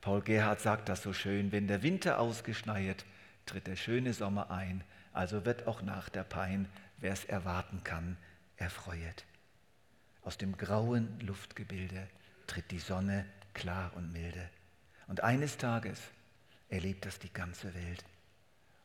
Paul 0.00 0.22
Gerhard 0.22 0.60
sagt 0.60 0.88
das 0.88 1.02
so 1.02 1.12
schön, 1.12 1.52
wenn 1.52 1.68
der 1.68 1.82
Winter 1.82 2.18
ausgeschneit, 2.18 3.04
tritt 3.46 3.66
der 3.66 3.76
schöne 3.76 4.14
Sommer 4.14 4.50
ein, 4.50 4.82
also 5.12 5.44
wird 5.44 5.66
auch 5.66 5.82
nach 5.82 6.08
der 6.08 6.24
Pein, 6.24 6.68
wer 6.98 7.12
es 7.12 7.24
erwarten 7.24 7.84
kann, 7.84 8.16
erfreuet. 8.56 9.24
Aus 10.22 10.38
dem 10.38 10.56
grauen 10.56 11.20
Luftgebilde 11.20 12.08
tritt 12.46 12.70
die 12.70 12.78
Sonne 12.78 13.26
klar 13.54 13.92
und 13.94 14.12
milde. 14.12 14.48
Und 15.10 15.24
eines 15.24 15.58
Tages 15.58 15.98
erlebt 16.68 17.04
das 17.04 17.18
die 17.18 17.32
ganze 17.32 17.74
Welt. 17.74 18.04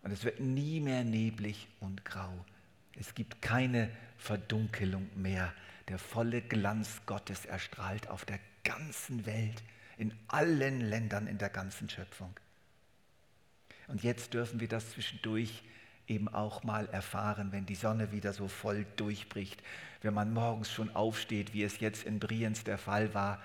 Und 0.02 0.10
es 0.10 0.24
wird 0.24 0.40
nie 0.40 0.80
mehr 0.80 1.04
neblig 1.04 1.68
und 1.80 2.04
grau. 2.04 2.34
Es 3.00 3.14
gibt 3.14 3.44
keine 3.44 3.92
Verdunkelung 4.18 5.08
mehr. 5.16 5.54
Der 5.88 6.00
volle 6.00 6.42
Glanz 6.42 7.02
Gottes 7.06 7.46
erstrahlt 7.46 8.08
auf 8.10 8.26
der 8.26 8.40
ganzen 8.64 9.28
Welt, 9.28 9.62
in 10.00 10.16
allen 10.28 10.82
Ländern 10.82 11.28
in 11.28 11.38
der 11.38 11.52
ganzen 11.52 11.92
Schöpfung. 11.92 12.34
Und 13.88 14.02
jetzt 14.02 14.34
dürfen 14.34 14.60
wir 14.60 14.68
das 14.68 14.94
zwischendurch 14.94 15.62
eben 16.08 16.28
auch 16.28 16.64
mal 16.64 16.88
erfahren, 16.88 17.52
wenn 17.52 17.68
die 17.68 17.76
Sonne 17.76 18.12
wieder 18.12 18.34
so 18.34 18.48
voll 18.48 18.88
durchbricht, 18.96 19.62
wenn 20.02 20.16
man 20.16 20.34
morgens 20.34 20.72
schon 20.72 20.96
aufsteht, 20.96 21.54
wie 21.54 21.62
es 21.62 21.80
jetzt 21.80 22.04
in 22.04 22.20
Brienz 22.20 22.64
der 22.64 22.80
Fall 22.80 23.14
war. 23.14 23.44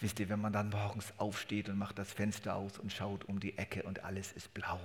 Wisst 0.00 0.20
ihr, 0.20 0.28
wenn 0.28 0.40
man 0.40 0.52
dann 0.52 0.70
morgens 0.70 1.12
aufsteht 1.18 1.68
und 1.68 1.78
macht 1.78 1.98
das 1.98 2.12
Fenster 2.12 2.54
aus 2.54 2.78
und 2.78 2.92
schaut 2.92 3.24
um 3.24 3.40
die 3.40 3.58
Ecke 3.58 3.82
und 3.82 4.04
alles 4.04 4.32
ist 4.32 4.52
blau. 4.54 4.80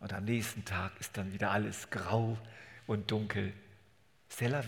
Und 0.00 0.12
am 0.12 0.24
nächsten 0.24 0.64
Tag 0.64 0.92
ist 1.00 1.16
dann 1.16 1.32
wieder 1.32 1.50
alles 1.50 1.90
grau 1.90 2.38
und 2.86 3.10
dunkel. 3.10 3.52
C'est 4.30 4.48
la. 4.48 4.62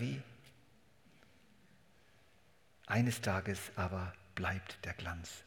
Eines 2.87 3.21
Tages 3.21 3.71
aber 3.75 4.13
bleibt 4.33 4.83
der 4.85 4.93
Glanz. 4.93 5.43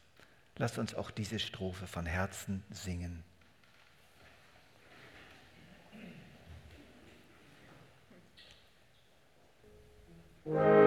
Lasst 0.57 0.77
uns 0.77 0.93
auch 0.93 1.11
diese 1.11 1.39
Strophe 1.39 1.87
von 1.87 2.05
Herzen 2.05 2.63
singen. 2.69 3.23
Thank 10.43 10.80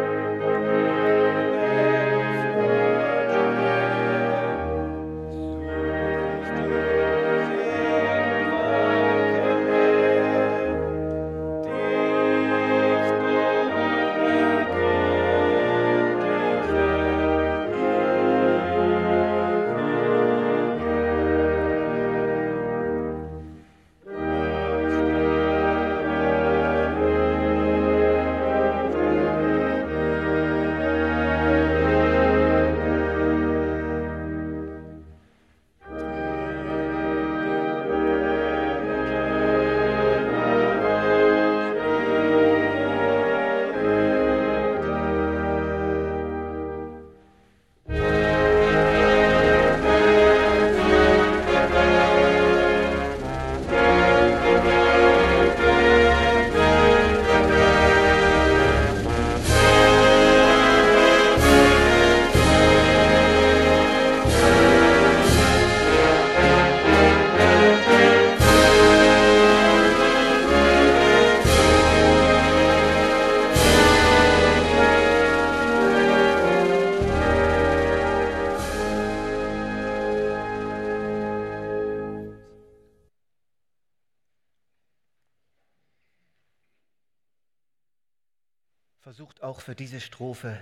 für 89.64 89.74
diese 89.74 90.00
Strophe 90.00 90.60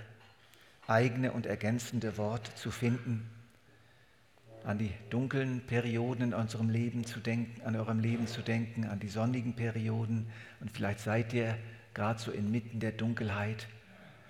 eigene 0.87 1.33
und 1.33 1.45
ergänzende 1.45 2.17
Worte 2.17 2.55
zu 2.55 2.71
finden, 2.71 3.29
an 4.63 4.77
die 4.77 4.93
dunklen 5.09 5.59
Perioden 5.59 6.27
in 6.27 6.33
unserem 6.33 6.69
Leben 6.69 7.05
zu 7.05 7.19
denken, 7.19 7.61
an 7.63 7.75
eurem 7.75 7.99
Leben 7.99 8.27
zu 8.27 8.41
denken, 8.41 8.85
an 8.85 9.01
die 9.01 9.09
sonnigen 9.09 9.55
Perioden 9.55 10.31
und 10.61 10.71
vielleicht 10.71 11.01
seid 11.01 11.33
ihr 11.33 11.57
gerade 11.93 12.17
so 12.17 12.31
inmitten 12.31 12.79
der 12.79 12.93
Dunkelheit 12.93 13.67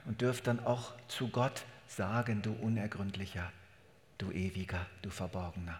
und 0.05 0.21
dürft 0.21 0.47
dann 0.47 0.59
auch 0.59 0.93
zu 1.07 1.28
Gott 1.28 1.65
sagen, 1.88 2.41
du 2.41 2.51
Unergründlicher, 2.53 3.51
du 4.17 4.32
Ewiger, 4.32 4.88
du 5.03 5.11
Verborgener. 5.11 5.80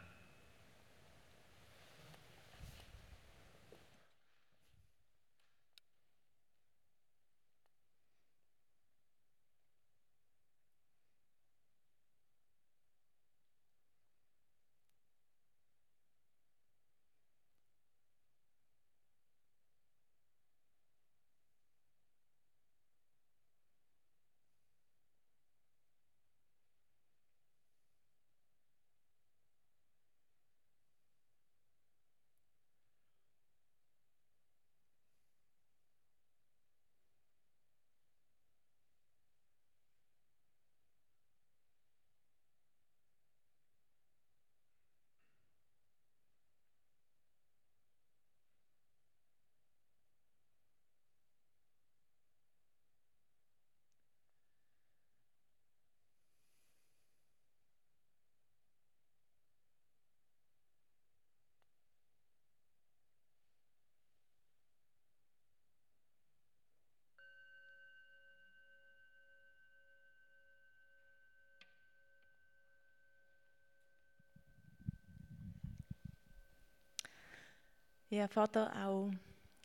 Ja, 78.14 78.28
Vater, 78.28 78.72
auch 78.76 79.12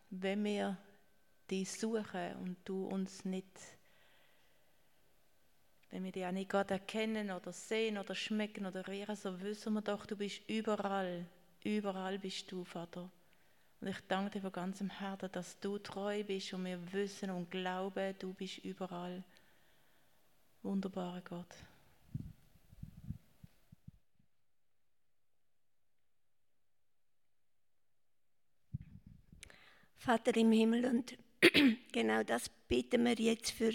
wenn 0.09 0.42
wir 0.42 0.78
dich 1.51 1.70
suchen 1.70 2.34
und 2.36 2.57
du 2.64 2.86
uns 2.86 3.26
nicht, 3.26 3.44
wenn 5.90 6.03
wir 6.03 6.12
dich 6.12 6.24
auch 6.24 6.32
nicht 6.32 6.49
gerade 6.49 6.72
erkennen 6.72 7.30
oder 7.30 7.53
sehen 7.53 7.99
oder 7.99 8.14
schmecken 8.14 8.64
oder 8.64 8.88
rühren, 8.88 9.16
so 9.16 9.38
wissen 9.42 9.74
wir 9.74 9.82
doch, 9.82 10.07
du 10.07 10.16
bist 10.16 10.49
überall. 10.49 11.26
Überall 11.62 12.18
bist 12.18 12.51
du, 12.51 12.64
Vater. 12.64 13.11
Und 13.82 13.88
ich 13.88 14.01
danke 14.09 14.30
dir 14.30 14.40
von 14.40 14.53
ganzem 14.53 14.88
Herzen, 14.88 15.30
dass 15.30 15.61
du 15.61 15.76
treu 15.76 16.24
bist 16.24 16.55
und 16.55 16.64
wir 16.64 16.80
wissen 16.94 17.28
und 17.28 17.51
glauben, 17.51 18.14
du 18.18 18.32
bist 18.32 18.64
überall. 18.64 19.22
Wunderbarer 20.62 21.20
Gott. 21.20 21.55
Vater 29.99 30.36
im 30.36 30.53
Himmel, 30.53 30.86
und 30.86 31.18
genau 31.92 32.22
das 32.22 32.49
beten 32.49 33.05
wir 33.05 33.14
jetzt 33.14 33.51
für 33.51 33.72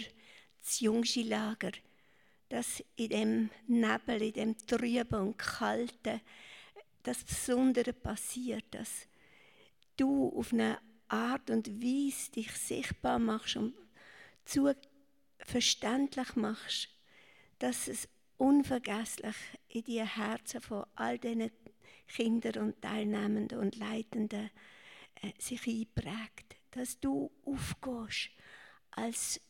das 0.60 0.80
jüngste 0.80 1.22
Lager, 1.22 1.72
dass 2.48 2.82
in 2.96 3.08
dem 3.08 3.50
Nebel, 3.66 4.22
in 4.22 4.32
dem 4.32 4.58
Trüben 4.66 5.20
und 5.20 5.38
Kalten 5.38 6.20
das 7.02 7.22
Besondere 7.24 7.92
passiert, 7.92 8.64
dass 8.70 9.06
du 9.96 10.30
auf 10.36 10.52
eine 10.52 10.78
Art 11.08 11.50
und 11.50 11.68
Weise 11.82 12.32
dich 12.32 12.50
sichtbar 12.52 13.18
machst 13.18 13.56
und 13.56 13.74
zu 14.44 14.72
verständlich 15.38 16.34
machst, 16.36 16.88
dass 17.58 17.88
es 17.88 18.08
unvergesslich 18.38 19.36
in 19.68 19.84
die 19.84 20.02
Herzen 20.02 20.60
von 20.60 20.86
all 20.94 21.18
diesen 21.18 21.50
Kindern 22.08 22.64
und 22.64 22.82
Teilnehmenden 22.82 23.58
und 23.58 23.76
Leitenden 23.76 24.50
sich 25.38 25.66
einprägt, 25.66 26.56
dass 26.72 26.98
du 27.00 27.30
aufgehst 27.44 28.30
als 28.90 29.40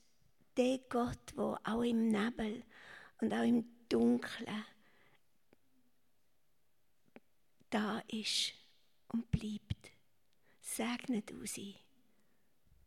der 0.56 0.78
Gott, 0.88 1.36
der 1.36 1.60
auch 1.64 1.82
im 1.82 2.08
Nebel 2.08 2.62
und 3.20 3.32
auch 3.32 3.42
im 3.42 3.64
Dunkeln 3.88 4.64
da 7.70 8.00
ist 8.08 8.54
und 9.08 9.30
bleibt. 9.30 9.90
Segne 10.60 11.22
du 11.22 11.44
sie. 11.46 11.76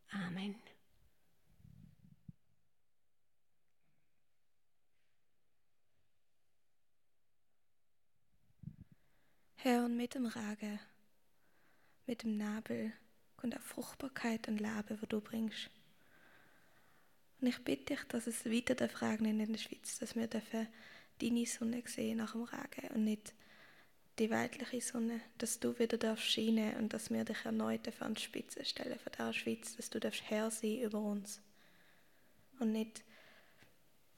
Amen. 0.09 0.55
Herr, 9.57 9.85
und 9.85 9.97
mit 9.97 10.15
dem 10.15 10.27
Regen 10.27 10.79
mit 12.08 12.24
dem 12.24 12.38
Nebel 12.38 12.93
kommt 13.36 13.55
auch 13.55 13.62
Fruchtbarkeit 13.62 14.47
und 14.47 14.60
Leben, 14.60 15.01
wo 15.01 15.05
du 15.05 15.22
bringst. 15.22 15.70
Und 17.39 17.47
ich 17.47 17.64
bitte 17.64 17.95
dich, 17.95 18.03
dass 18.05 18.26
es 18.26 18.45
weiter 18.45 18.74
darf 18.74 19.01
regnen 19.01 19.39
in 19.39 19.53
der 19.53 19.60
Schweiz, 19.60 19.99
dass 19.99 20.16
wir 20.16 20.28
dürfen 20.28 20.68
deine 21.22 21.45
Sonne 21.45 21.84
sehen 21.86 22.18
nach 22.18 22.32
dem 22.32 22.43
Regen 22.43 22.95
und 22.95 23.03
nicht 23.03 23.34
die 24.18 24.30
weltliche 24.32 24.82
Sonne, 24.82 25.22
dass 25.38 25.60
du 25.60 25.78
wieder 25.78 25.97
darfst 25.97 26.32
scheinen 26.32 26.76
und 26.78 26.93
dass 26.93 27.12
wir 27.12 27.24
dich 27.24 27.45
erneut 27.45 27.88
an 28.01 28.16
die 28.16 28.22
Spitze 28.22 28.66
stellen 28.66 28.97
von 28.97 29.12
der 29.18 29.34
Schweiz, 29.34 29.76
dass 29.76 29.91
du 29.91 29.99
darfst 29.99 30.24
Herr 30.28 30.49
sein 30.49 30.82
über 30.82 30.99
uns 30.99 31.41
und 32.60 32.72
nicht 32.72 33.03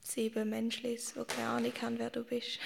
sieben 0.00 0.48
Menschen, 0.48 0.84
die 0.84 1.24
keine 1.26 1.48
Ahnung 1.48 1.72
haben, 1.82 1.98
wer 1.98 2.10
du 2.10 2.24
bist 2.24 2.58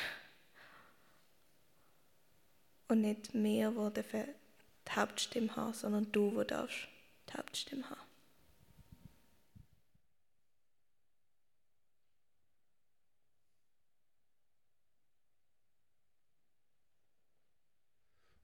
und 2.86 3.00
nicht 3.00 3.34
mehr, 3.34 3.72
die 3.72 3.94
dürfen 3.94 4.24
die 4.86 4.92
Hauptstimme 4.92 5.54
haben, 5.56 5.72
sondern 5.72 6.10
du, 6.12 6.34
wo 6.34 6.44
darfst 6.44 6.88
die 7.28 7.34
Hauptstimme 7.34 7.88
haben. 7.88 8.00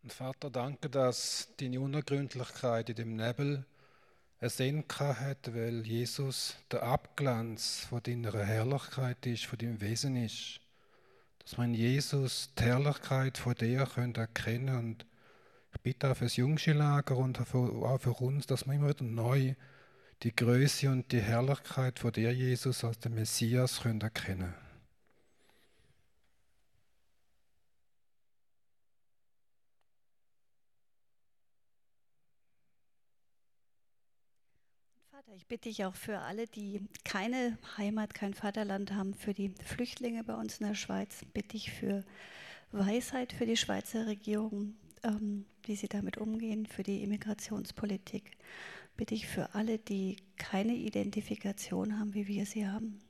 Und 0.02 0.14
Vater, 0.14 0.50
danke, 0.50 0.90
dass 0.90 1.48
deine 1.58 1.80
Unergründlichkeit 1.80 2.88
in 2.88 2.96
dem 2.96 3.16
Nebel 3.16 3.64
einen 4.40 4.50
Sinn 4.50 4.84
hat, 4.98 5.54
weil 5.54 5.86
Jesus 5.86 6.56
der 6.72 6.82
Abglanz 6.82 7.86
von 7.88 8.02
deiner 8.02 8.32
Herrlichkeit 8.32 9.24
ist, 9.26 9.44
von 9.44 9.58
deinem 9.58 9.80
Wesen 9.80 10.16
ist. 10.16 10.60
Dass 11.38 11.52
in 11.58 11.74
Jesus 11.74 12.50
die 12.58 12.64
Herrlichkeit 12.64 13.38
von 13.38 13.54
dir 13.54 13.86
können 13.86 14.14
erkennen 14.14 14.76
und 14.78 15.06
ich 15.72 15.80
bitte 15.80 16.10
auch 16.10 16.16
für 16.16 16.24
das 16.24 16.36
Jungschi-Lager 16.36 17.16
und 17.16 17.40
auch 17.40 17.98
für 18.00 18.12
uns, 18.20 18.46
dass 18.46 18.66
wir 18.66 18.74
immer 18.74 18.88
wieder 18.88 19.04
neu 19.04 19.54
die 20.22 20.34
Größe 20.34 20.90
und 20.90 21.10
die 21.12 21.20
Herrlichkeit 21.20 21.98
von 21.98 22.12
dir, 22.12 22.32
Jesus, 22.32 22.84
als 22.84 22.98
den 22.98 23.14
Messias 23.14 23.80
können 23.80 24.00
erkennen. 24.00 24.52
Vater, 35.10 35.34
ich 35.34 35.46
bitte 35.46 35.68
dich 35.68 35.84
auch 35.84 35.94
für 35.94 36.18
alle, 36.18 36.46
die 36.46 36.82
keine 37.04 37.56
Heimat, 37.78 38.12
kein 38.12 38.34
Vaterland 38.34 38.92
haben, 38.92 39.14
für 39.14 39.32
die 39.32 39.54
Flüchtlinge 39.64 40.24
bei 40.24 40.34
uns 40.34 40.58
in 40.58 40.66
der 40.66 40.74
Schweiz, 40.74 41.24
bitte 41.32 41.56
ich 41.56 41.70
für 41.70 42.04
Weisheit 42.72 43.32
für 43.32 43.46
die 43.46 43.56
Schweizer 43.56 44.06
Regierung, 44.06 44.74
ähm, 45.04 45.46
wie 45.64 45.76
sie 45.76 45.88
damit 45.88 46.18
umgehen, 46.18 46.66
für 46.66 46.82
die 46.82 47.02
Immigrationspolitik. 47.02 48.36
Bitte 48.96 49.14
ich 49.14 49.26
für 49.26 49.54
alle, 49.54 49.78
die 49.78 50.16
keine 50.36 50.74
Identifikation 50.74 51.98
haben, 51.98 52.14
wie 52.14 52.26
wir 52.28 52.46
sie 52.46 52.66
haben. 52.68 53.00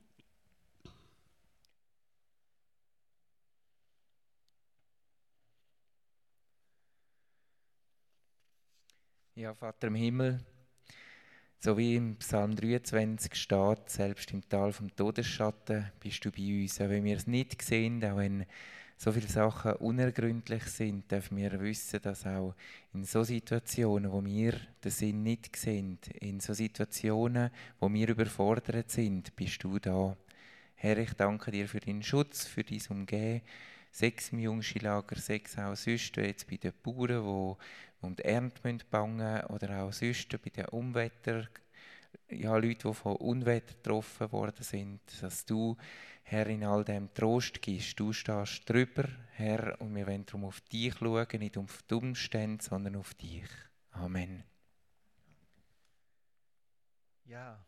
Ja, 9.34 9.55
Vater 9.55 9.88
im 9.88 9.95
Himmel, 9.97 10.38
So 11.59 11.76
wie 11.76 11.97
im 11.97 12.16
Psalm 12.16 12.57
23 12.57 13.34
steht, 13.34 13.88
selbst 13.91 14.32
im 14.32 14.47
Tal 14.49 14.72
vom 14.72 14.95
Todesschatten 14.97 15.91
bist 16.01 16.24
du 16.24 16.30
bei 16.30 16.62
uns. 16.62 16.80
Auch 16.80 16.88
wenn 16.88 17.05
wir 17.05 17.16
es 17.16 17.26
nicht 17.26 17.62
sehen, 17.62 18.03
auch 18.05 18.16
wenn 18.16 18.47
so 19.03 19.12
viele 19.12 19.28
Sachen 19.28 19.72
unergründlich 19.76 20.64
sind, 20.64 21.11
dürfen 21.11 21.38
wir 21.38 21.59
wissen, 21.59 22.03
dass 22.03 22.26
auch 22.26 22.55
in 22.92 23.05
so 23.05 23.24
Situationen, 23.24 24.12
wo 24.12 24.22
wir 24.22 24.53
den 24.84 24.90
Sinn 24.90 25.22
nicht 25.22 25.57
sehen, 25.57 25.98
in 26.20 26.38
so 26.38 26.53
Situationen, 26.53 27.51
wo 27.78 27.90
wir 27.90 28.11
überfordert 28.11 28.90
sind, 28.90 29.34
bist 29.36 29.64
du 29.64 29.78
da. 29.78 30.14
Herr, 30.74 30.98
ich 30.98 31.14
danke 31.14 31.51
dir 31.51 31.66
für 31.66 31.80
deinen 31.80 32.03
Schutz, 32.03 32.44
für 32.44 32.62
dein 32.62 32.82
Umgehen. 32.90 33.40
Sechs 33.90 34.32
im 34.32 34.40
Jungschilager, 34.40 35.16
sechs 35.16 35.57
auch 35.57 35.76
sonst, 35.76 36.14
jetzt 36.18 36.46
bei 36.46 36.59
den 36.59 36.74
Bauern, 36.82 37.57
die 38.03 38.07
um 38.07 38.14
die 38.14 38.22
Ernte 38.22 38.84
bangen 38.90 39.16
müssen, 39.16 39.46
oder 39.46 39.82
auch 39.82 39.94
sonst 39.94 40.28
bei 40.28 40.51
den 40.51 40.66
Unwetter, 40.66 41.48
ja, 42.28 42.55
Leute, 42.55 42.88
die 42.88 42.94
von 42.94 43.16
Unwetter 43.16 43.74
getroffen 43.74 44.30
worden 44.30 44.62
sind, 44.62 45.01
dass 45.22 45.46
du 45.46 45.78
Herr, 46.31 46.47
in 46.47 46.62
all 46.62 46.85
dem 46.85 47.12
Trost 47.12 47.61
gibst. 47.61 47.99
Du 47.99 48.12
stehst 48.12 48.70
drüber, 48.70 49.09
Herr, 49.33 49.81
und 49.81 49.97
wir 49.97 50.07
wollen 50.07 50.24
darum 50.24 50.45
auf 50.45 50.61
dich 50.61 50.95
schauen, 50.97 51.26
nicht 51.41 51.59
auf 51.59 51.83
die 51.83 51.95
Umstände, 51.95 52.62
sondern 52.62 52.95
auf 52.95 53.14
dich. 53.14 53.49
Amen. 53.91 54.45
Ja, 57.24 57.59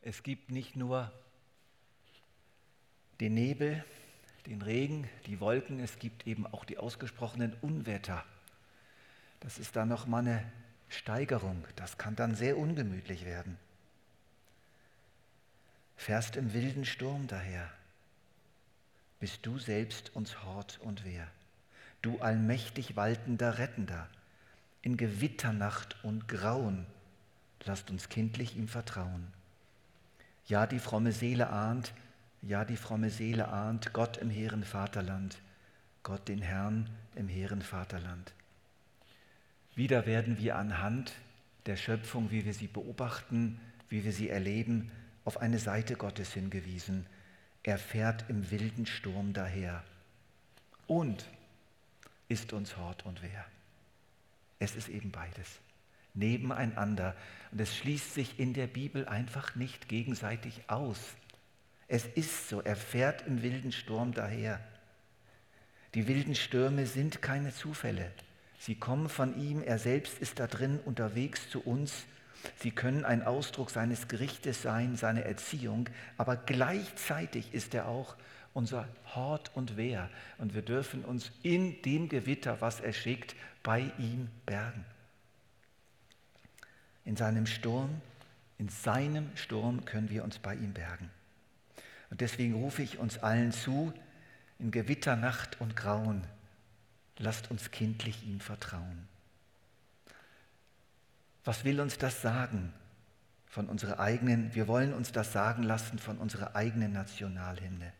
es 0.00 0.22
gibt 0.22 0.50
nicht 0.50 0.76
nur 0.76 1.12
den 3.20 3.34
Nebel, 3.34 3.84
den 4.46 4.62
Regen, 4.62 5.06
die 5.26 5.38
Wolken, 5.38 5.78
es 5.78 5.98
gibt 5.98 6.26
eben 6.26 6.46
auch 6.46 6.64
die 6.64 6.78
ausgesprochenen 6.78 7.52
Unwetter. 7.60 8.24
Das 9.40 9.58
ist 9.58 9.76
dann 9.76 9.88
nochmal 9.88 10.22
eine 10.22 10.52
Steigerung. 10.88 11.66
Das 11.76 11.98
kann 11.98 12.16
dann 12.16 12.34
sehr 12.34 12.56
ungemütlich 12.56 13.26
werden. 13.26 13.58
Fährst 15.96 16.36
im 16.36 16.54
wilden 16.54 16.86
Sturm 16.86 17.26
daher 17.26 17.70
bist 19.20 19.44
du 19.46 19.58
selbst 19.58 20.16
uns 20.16 20.42
Hort 20.42 20.80
und 20.82 21.04
Wehr. 21.04 21.28
Du 22.02 22.18
allmächtig 22.18 22.96
waltender 22.96 23.58
Rettender, 23.58 24.08
in 24.82 24.96
Gewitternacht 24.96 26.02
und 26.02 26.26
Grauen, 26.26 26.86
lasst 27.64 27.90
uns 27.90 28.08
kindlich 28.08 28.56
ihm 28.56 28.66
vertrauen. 28.66 29.26
Ja, 30.46 30.66
die 30.66 30.78
fromme 30.78 31.12
Seele 31.12 31.50
ahnt, 31.50 31.92
ja, 32.40 32.64
die 32.64 32.78
fromme 32.78 33.10
Seele 33.10 33.48
ahnt 33.48 33.92
Gott 33.92 34.16
im 34.16 34.30
hehren 34.30 34.64
Vaterland, 34.64 35.38
Gott 36.02 36.26
den 36.28 36.40
Herrn 36.40 36.88
im 37.14 37.28
hehren 37.28 37.60
Vaterland. 37.60 38.32
Wieder 39.74 40.06
werden 40.06 40.38
wir 40.38 40.56
anhand 40.56 41.12
der 41.66 41.76
Schöpfung, 41.76 42.30
wie 42.30 42.46
wir 42.46 42.54
sie 42.54 42.68
beobachten, 42.68 43.60
wie 43.90 44.02
wir 44.04 44.12
sie 44.12 44.30
erleben, 44.30 44.90
auf 45.26 45.36
eine 45.36 45.58
Seite 45.58 45.96
Gottes 45.96 46.32
hingewiesen, 46.32 47.04
er 47.62 47.78
fährt 47.78 48.24
im 48.28 48.50
wilden 48.50 48.86
Sturm 48.86 49.32
daher 49.32 49.84
und 50.86 51.28
ist 52.28 52.52
uns 52.52 52.76
Hort 52.76 53.04
und 53.04 53.22
Wehr. 53.22 53.44
Es 54.58 54.76
ist 54.76 54.88
eben 54.88 55.10
beides, 55.10 55.48
nebeneinander. 56.14 57.16
Und 57.50 57.60
es 57.60 57.76
schließt 57.76 58.14
sich 58.14 58.38
in 58.38 58.54
der 58.54 58.66
Bibel 58.66 59.06
einfach 59.08 59.56
nicht 59.56 59.88
gegenseitig 59.88 60.62
aus. 60.68 60.98
Es 61.88 62.06
ist 62.06 62.48
so, 62.48 62.60
er 62.60 62.76
fährt 62.76 63.26
im 63.26 63.42
wilden 63.42 63.72
Sturm 63.72 64.14
daher. 64.14 64.60
Die 65.94 66.06
wilden 66.06 66.36
Stürme 66.36 66.86
sind 66.86 67.20
keine 67.20 67.52
Zufälle. 67.52 68.12
Sie 68.58 68.76
kommen 68.76 69.08
von 69.08 69.36
ihm, 69.40 69.62
er 69.62 69.78
selbst 69.78 70.18
ist 70.18 70.38
da 70.38 70.46
drin 70.46 70.78
unterwegs 70.84 71.50
zu 71.50 71.60
uns 71.60 72.04
Sie 72.58 72.70
können 72.70 73.04
ein 73.04 73.22
Ausdruck 73.22 73.70
seines 73.70 74.08
Gerichtes 74.08 74.62
sein, 74.62 74.96
seine 74.96 75.24
Erziehung, 75.24 75.88
aber 76.16 76.36
gleichzeitig 76.36 77.52
ist 77.54 77.74
er 77.74 77.88
auch 77.88 78.16
unser 78.52 78.88
Hort 79.14 79.50
und 79.54 79.76
Wehr. 79.76 80.10
Und 80.38 80.54
wir 80.54 80.62
dürfen 80.62 81.04
uns 81.04 81.30
in 81.42 81.80
dem 81.82 82.08
Gewitter, 82.08 82.60
was 82.60 82.80
er 82.80 82.92
schickt, 82.92 83.34
bei 83.62 83.90
ihm 83.98 84.28
bergen. 84.46 84.84
In 87.04 87.16
seinem 87.16 87.46
Sturm, 87.46 88.00
in 88.58 88.68
seinem 88.68 89.30
Sturm 89.36 89.84
können 89.84 90.10
wir 90.10 90.24
uns 90.24 90.38
bei 90.38 90.54
ihm 90.54 90.72
bergen. 90.72 91.10
Und 92.10 92.20
deswegen 92.20 92.54
rufe 92.54 92.82
ich 92.82 92.98
uns 92.98 93.18
allen 93.18 93.52
zu, 93.52 93.92
in 94.58 94.70
Gewitter, 94.70 95.16
Nacht 95.16 95.60
und 95.60 95.76
Grauen, 95.76 96.26
lasst 97.18 97.50
uns 97.50 97.70
kindlich 97.70 98.26
ihm 98.26 98.40
vertrauen. 98.40 99.09
Was 101.44 101.64
will 101.64 101.80
uns 101.80 101.98
das 101.98 102.22
sagen 102.22 102.72
von 103.46 103.68
unserer 103.68 103.98
eigenen, 103.98 104.54
wir 104.54 104.68
wollen 104.68 104.92
uns 104.92 105.12
das 105.12 105.32
sagen 105.32 105.62
lassen 105.62 105.98
von 105.98 106.18
unserer 106.18 106.54
eigenen 106.54 106.92
Nationalhymne. 106.92 107.92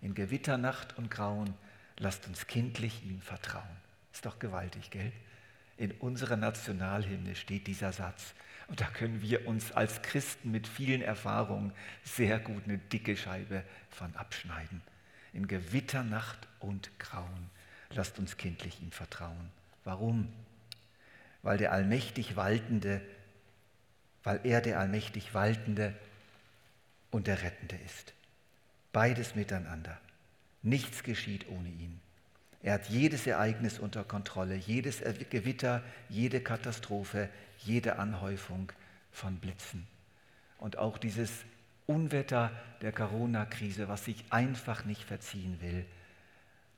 In 0.00 0.14
Gewitternacht 0.14 0.98
und 0.98 1.10
Grauen 1.10 1.54
lasst 1.98 2.26
uns 2.26 2.46
kindlich 2.46 3.04
ihm 3.04 3.20
vertrauen. 3.20 3.76
Ist 4.12 4.26
doch 4.26 4.38
gewaltig, 4.38 4.90
gell? 4.90 5.12
In 5.78 5.92
unserer 5.92 6.36
Nationalhymne 6.36 7.34
steht 7.34 7.66
dieser 7.66 7.92
Satz. 7.92 8.34
Und 8.68 8.80
da 8.80 8.86
können 8.86 9.22
wir 9.22 9.46
uns 9.46 9.72
als 9.72 10.02
Christen 10.02 10.50
mit 10.50 10.66
vielen 10.66 11.02
Erfahrungen 11.02 11.72
sehr 12.04 12.38
gut 12.38 12.64
eine 12.64 12.78
dicke 12.78 13.16
Scheibe 13.16 13.64
von 13.90 14.14
abschneiden. 14.16 14.82
In 15.32 15.46
Gewitternacht 15.46 16.46
und 16.60 16.90
Grauen 16.98 17.50
lasst 17.90 18.18
uns 18.18 18.36
kindlich 18.36 18.82
ihm 18.82 18.92
vertrauen. 18.92 19.50
Warum? 19.84 20.28
Weil 21.42 21.58
der 21.58 21.72
allmächtig 21.72 22.36
Waltende, 22.36 23.00
weil 24.22 24.40
er 24.44 24.60
der 24.60 24.78
allmächtig 24.78 25.34
Waltende 25.34 25.94
und 27.10 27.26
der 27.26 27.42
Rettende 27.42 27.76
ist. 27.84 28.14
Beides 28.92 29.34
miteinander. 29.34 29.98
Nichts 30.62 31.02
geschieht 31.02 31.48
ohne 31.48 31.68
ihn. 31.68 32.00
Er 32.62 32.74
hat 32.74 32.88
jedes 32.88 33.26
Ereignis 33.26 33.80
unter 33.80 34.04
Kontrolle, 34.04 34.54
jedes 34.54 35.02
Gewitter, 35.30 35.82
jede 36.08 36.40
Katastrophe, 36.40 37.28
jede 37.58 37.98
Anhäufung 37.98 38.70
von 39.10 39.38
Blitzen. 39.38 39.86
Und 40.58 40.78
auch 40.78 40.98
dieses 40.98 41.30
Unwetter 41.86 42.52
der 42.80 42.92
Corona-Krise, 42.92 43.88
was 43.88 44.04
sich 44.04 44.24
einfach 44.30 44.84
nicht 44.84 45.02
verziehen 45.02 45.60
will, 45.60 45.84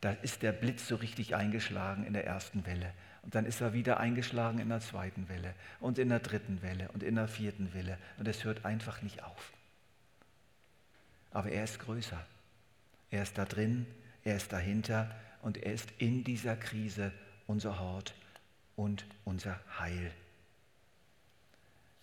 da 0.04 0.10
ist 0.20 0.42
der 0.42 0.52
Blitz 0.52 0.86
so 0.86 0.96
richtig 0.96 1.34
eingeschlagen 1.34 2.04
in 2.04 2.12
der 2.12 2.26
ersten 2.26 2.66
Welle. 2.66 2.92
Und 3.22 3.34
dann 3.34 3.46
ist 3.46 3.62
er 3.62 3.72
wieder 3.72 4.00
eingeschlagen 4.00 4.58
in 4.58 4.68
der 4.68 4.80
zweiten 4.80 5.30
Welle 5.30 5.54
und 5.80 5.98
in 5.98 6.10
der 6.10 6.18
dritten 6.18 6.60
Welle 6.60 6.90
und 6.92 7.02
in 7.02 7.14
der 7.14 7.26
vierten 7.26 7.72
Welle. 7.72 7.96
Und 8.18 8.28
es 8.28 8.44
hört 8.44 8.66
einfach 8.66 9.00
nicht 9.00 9.22
auf. 9.22 9.54
Aber 11.30 11.50
er 11.50 11.64
ist 11.64 11.78
größer. 11.78 12.22
Er 13.10 13.22
ist 13.22 13.38
da 13.38 13.46
drin, 13.46 13.86
er 14.24 14.36
ist 14.36 14.52
dahinter 14.52 15.10
und 15.40 15.56
er 15.56 15.72
ist 15.72 15.90
in 15.96 16.22
dieser 16.22 16.56
Krise 16.56 17.10
unser 17.46 17.78
Hort 17.78 18.14
und 18.76 19.06
unser 19.24 19.58
Heil. 19.78 20.10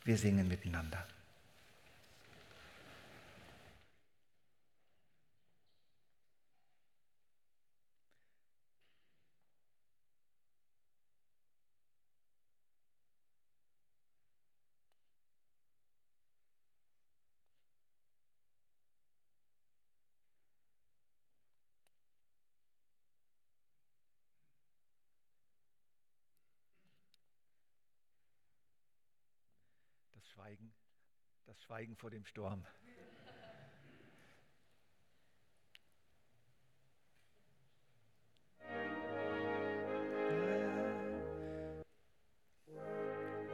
Wir 0.05 0.17
singen 0.17 0.47
miteinander. 0.47 1.05
Schweigen, 30.41 30.73
das 31.45 31.61
Schweigen 31.61 31.95
vor 31.95 32.09
dem 32.09 32.25
Sturm. 32.25 32.65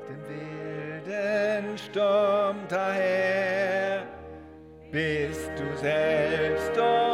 Dem 0.07 0.27
wilden 0.29 1.77
Sturm 1.77 2.65
daher 2.69 4.07
bist 4.89 5.51
du 5.57 5.77
selbst 5.77 6.77
uns 6.77 7.06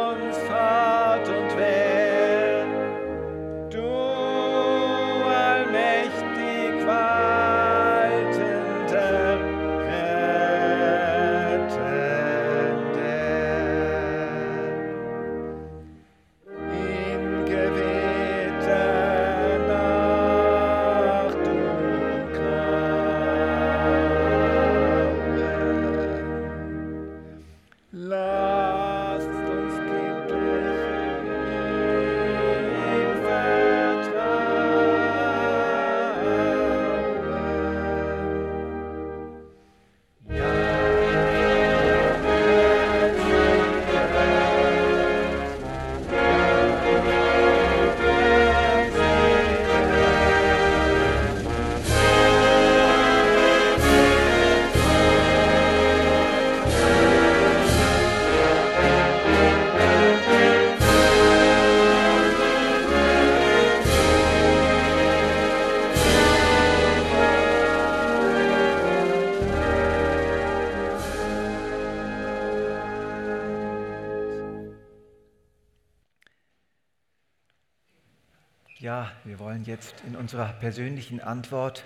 jetzt 79.63 79.95
in 80.05 80.15
unserer 80.15 80.53
persönlichen 80.53 81.19
Antwort 81.19 81.85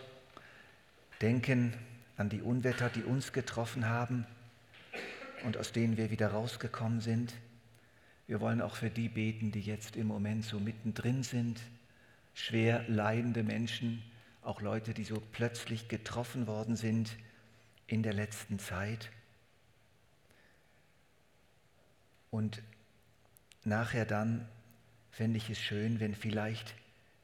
denken 1.21 1.73
an 2.17 2.29
die 2.29 2.41
Unwetter, 2.41 2.89
die 2.89 3.03
uns 3.03 3.33
getroffen 3.33 3.87
haben 3.87 4.25
und 5.43 5.57
aus 5.57 5.71
denen 5.71 5.97
wir 5.97 6.11
wieder 6.11 6.29
rausgekommen 6.29 7.01
sind. 7.01 7.33
Wir 8.27 8.41
wollen 8.41 8.61
auch 8.61 8.75
für 8.75 8.89
die 8.89 9.09
beten, 9.09 9.51
die 9.51 9.61
jetzt 9.61 9.95
im 9.95 10.07
Moment 10.07 10.43
so 10.43 10.59
mittendrin 10.59 11.23
sind, 11.23 11.61
schwer 12.33 12.83
leidende 12.87 13.43
Menschen, 13.43 14.03
auch 14.41 14.61
Leute, 14.61 14.93
die 14.93 15.03
so 15.03 15.21
plötzlich 15.31 15.87
getroffen 15.87 16.47
worden 16.47 16.75
sind 16.75 17.15
in 17.87 18.03
der 18.03 18.13
letzten 18.13 18.59
Zeit. 18.59 19.09
Und 22.31 22.61
nachher 23.63 24.05
dann 24.05 24.47
fände 25.11 25.37
ich 25.37 25.49
es 25.49 25.59
schön, 25.59 25.99
wenn 25.99 26.13
vielleicht 26.13 26.75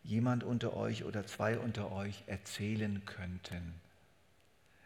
jemand 0.03 0.43
unter 0.43 0.75
euch 0.75 1.03
oder 1.03 1.25
zwei 1.25 1.57
unter 1.57 1.91
euch 1.91 2.23
erzählen 2.27 3.03
könnten, 3.05 3.73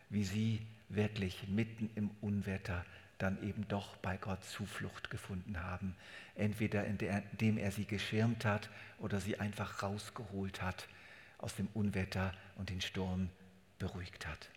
wie 0.09 0.24
sie 0.24 0.61
wirklich 0.89 1.47
mitten 1.47 1.89
im 1.95 2.11
Unwetter 2.22 2.86
dann 3.18 3.41
eben 3.43 3.68
doch 3.68 3.97
bei 3.97 4.18
Gott 4.18 4.43
Zuflucht 4.43 5.09
gefunden 5.09 5.61
haben. 5.63 5.95
Entweder 6.36 6.86
indem 6.86 7.57
er 7.57 7.72
sie 7.72 7.86
geschirmt 7.86 8.45
hat 8.45 8.70
oder 8.99 9.20
sie 9.20 9.39
einfach 9.39 9.82
rausgeholt 9.82 10.61
hat 10.61 10.88
aus 11.39 11.55
dem 11.55 11.68
Unwetter 11.74 12.34
und 12.55 12.70
den 12.70 12.82
Sturm 12.82 13.30
beruhigt 13.80 14.28
hat. 14.28 14.49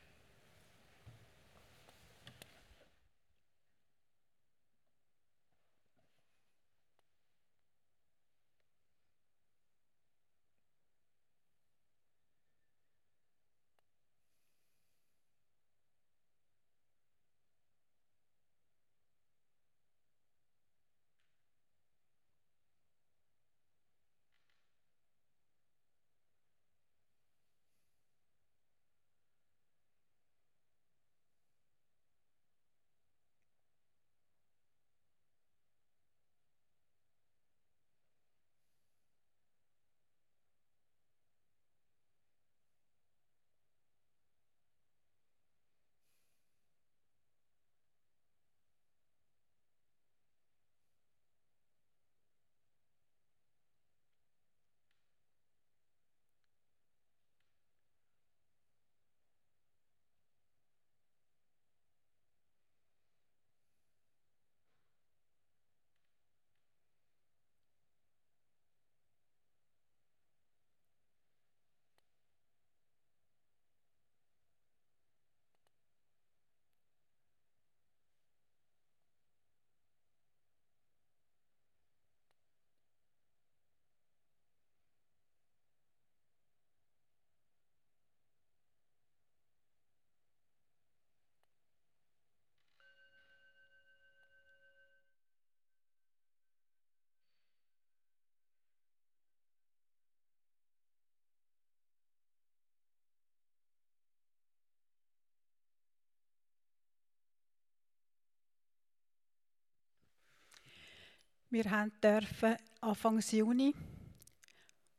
Wir 111.53 111.65
dürfen 112.01 112.57
Anfang 112.81 113.19
Juni 113.19 113.75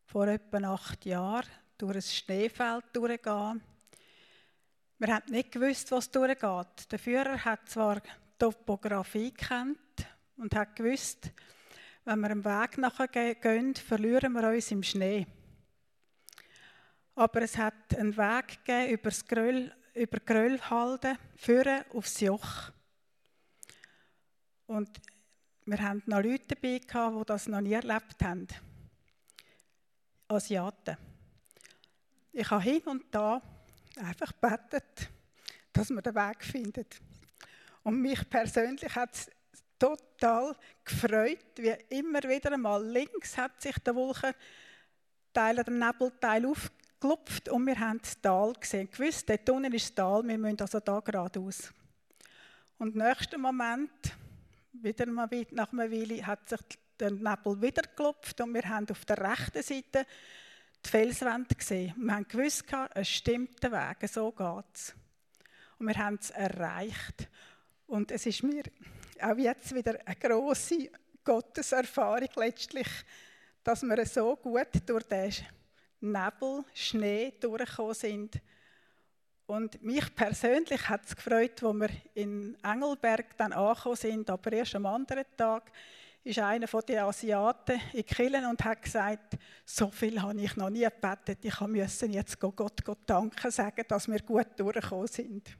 vor 0.04 0.28
etwa 0.28 0.74
acht 0.74 1.06
Jahren 1.06 1.48
durch 1.78 1.96
ein 1.96 2.02
Schneefeld 2.02 2.84
durchgehen. 2.92 3.62
Wir 4.98 5.16
haben 5.16 5.32
nicht 5.32 5.54
gewusst, 5.54 5.90
was 5.94 6.12
durchgeht. 6.12 6.92
Der 6.92 7.00
Führer 7.00 7.46
hat 7.46 7.70
zwar 7.70 8.02
Topografie 8.38 9.32
kennt 9.32 9.78
und 10.36 10.54
hat 10.54 10.76
gewusst, 10.76 11.32
wenn 12.04 12.20
wir 12.20 12.32
einen 12.32 12.44
Weg 12.44 12.78
nachher 12.80 13.08
gehen, 13.08 13.74
verlieren 13.74 14.34
wir 14.34 14.50
uns 14.50 14.72
im 14.72 14.84
Schnee. 14.84 15.26
Aber 17.16 17.44
es 17.44 17.58
hat 17.58 17.96
einen 17.98 18.18
Weg 18.18 18.66
gegeben 18.66 18.92
über 18.92 19.10
das 19.10 19.26
Gröll, 19.26 19.74
über 19.94 20.20
Gröllhalde, 20.20 21.16
führen 21.38 21.86
aufs 21.94 22.20
Joch. 22.20 22.72
Und 24.68 24.90
wir 25.72 25.82
hatten 25.82 26.04
noch 26.06 26.22
Leute 26.22 26.56
dabei, 26.56 26.80
die 26.80 27.26
das 27.26 27.48
noch 27.48 27.62
nie 27.62 27.72
erlebt 27.72 28.22
haben. 28.22 28.48
Asiaten. 30.28 30.98
Ich 32.34 32.50
habe 32.52 32.62
hin 32.62 32.82
und 32.82 33.04
da 33.10 33.42
einfach 33.96 34.34
gebetet, 34.34 35.10
dass 35.72 35.90
wir 35.90 36.02
den 36.02 36.16
Weg 36.16 36.44
finden. 36.44 36.86
Und 37.84 38.02
mich 38.02 38.30
persönlich 38.30 38.94
hat 38.94 39.14
es 39.14 39.32
total 39.80 40.56
gefreut, 40.84 41.56
wie 41.56 41.76
immer 41.90 42.22
wieder 42.24 42.52
einmal 42.52 42.86
links 42.86 43.38
hat 43.38 43.62
sich 43.62 43.78
der 43.80 43.96
Wolkenteil, 43.96 44.36
der 45.34 45.70
Nebelteil 45.70 46.46
aufgelupft 46.46 47.48
und 47.48 47.66
wir 47.66 47.80
haben 47.80 48.00
das 48.02 48.20
Tal 48.20 48.54
gesehen. 48.54 48.90
Gewusst, 48.92 49.30
dort 49.30 49.50
unten 49.50 49.74
ist 49.74 49.90
das 49.90 49.96
Tal, 49.96 50.28
wir 50.28 50.38
müssen 50.38 50.60
also 50.60 50.82
da 50.82 51.00
geradeaus. 51.00 51.74
Und 52.78 52.94
im 52.96 53.02
nächsten 53.02 53.40
Moment 53.40 54.21
wieder 54.74 55.06
mal 55.08 55.30
nach 55.52 55.74
einer 55.74 55.92
Weile 55.92 56.26
hat 56.26 56.50
sich 56.50 56.60
der 57.00 57.12
Nebel 57.12 57.62
wieder 57.62 57.82
geklopft 57.82 58.40
und 58.42 58.54
wir 58.54 58.68
haben 58.68 58.90
auf 58.90 59.06
der 59.06 59.18
rechten 59.18 59.64
Seite 59.64 60.06
die 60.86 60.90
Felswand 60.90 61.58
gesehen. 61.58 61.94
Wir 61.98 62.16
haben 62.16 62.28
gewusst, 62.28 62.66
es 62.94 63.10
stimmt 63.10 63.62
der 63.62 63.72
Weg, 63.72 64.10
so 64.10 64.32
geht 64.32 64.66
es. 64.74 64.94
Und 65.78 65.88
wir 65.88 65.98
haben 65.98 66.18
es 66.20 66.30
erreicht. 66.30 67.28
Und 67.88 68.12
es 68.12 68.26
ist 68.26 68.44
mir 68.44 68.64
auch 69.22 69.38
jetzt 69.38 69.74
wieder 69.76 70.00
eine 70.06 70.16
grosse 70.16 70.90
Gotteserfahrung 71.24 72.30
letztlich, 72.36 72.88
dass 73.64 73.84
wir 73.84 74.06
so 74.06 74.36
gut 74.38 74.70
durch 74.86 75.04
den 75.04 75.34
Nebel, 76.00 76.64
Schnee 76.74 77.34
durchgekommen 77.40 77.94
sind 77.94 78.42
und 79.48 79.82
mich 79.84 80.16
persönlich 80.16 80.88
hat 80.88 81.06
es 81.06 81.16
gefreut, 81.16 81.64
als 81.64 81.76
wir 81.76 81.90
in 82.14 82.58
Engelberg 82.64 83.38
dann 83.38 83.54
angekommen 83.54 83.96
sind, 83.96 84.30
aber 84.30 84.52
erst 84.54 84.76
am 84.76 84.86
anderen 84.86 85.26
Tag 85.36 85.72
ist 86.24 86.40
einer 86.40 86.68
von 86.68 86.82
den 86.88 87.00
Asiaten 87.00 87.80
in 87.94 88.06
Killen 88.06 88.46
und 88.46 88.64
hat 88.64 88.82
gesagt, 88.82 89.38
so 89.66 89.90
viel 89.90 90.22
habe 90.22 90.40
ich 90.40 90.56
noch 90.56 90.70
nie 90.70 90.84
gebetet, 90.84 91.40
ich 91.42 91.60
musste 91.60 92.06
jetzt 92.06 92.40
Gott, 92.40 92.86
Gott 92.86 93.00
danken 93.06 93.52
sagen, 93.52 93.84
dass 93.88 94.08
wir 94.08 94.20
gut 94.20 94.48
durchgekommen 94.58 95.08
sind. 95.08 95.58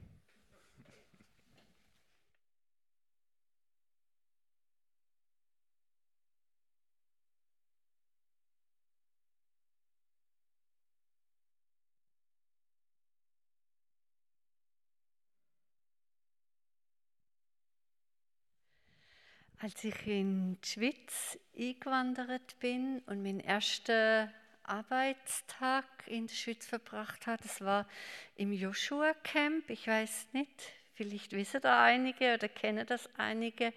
Als 19.62 19.84
ich 19.84 20.08
in 20.08 20.60
die 20.60 20.68
Schweiz 20.68 21.38
eingewandert 21.56 22.58
bin 22.58 22.98
und 23.06 23.22
meinen 23.22 23.38
ersten 23.38 24.28
Arbeitstag 24.64 25.84
in 26.06 26.26
der 26.26 26.34
Schweiz 26.34 26.66
verbracht 26.66 27.28
habe, 27.28 27.40
das 27.44 27.60
war 27.60 27.86
im 28.34 28.52
Joshua 28.52 29.14
Camp. 29.22 29.70
Ich 29.70 29.86
weiß 29.86 30.30
nicht, 30.32 30.64
vielleicht 30.94 31.30
wissen 31.30 31.60
da 31.60 31.84
einige 31.84 32.34
oder 32.34 32.48
kennen 32.48 32.84
das 32.84 33.08
einige. 33.16 33.72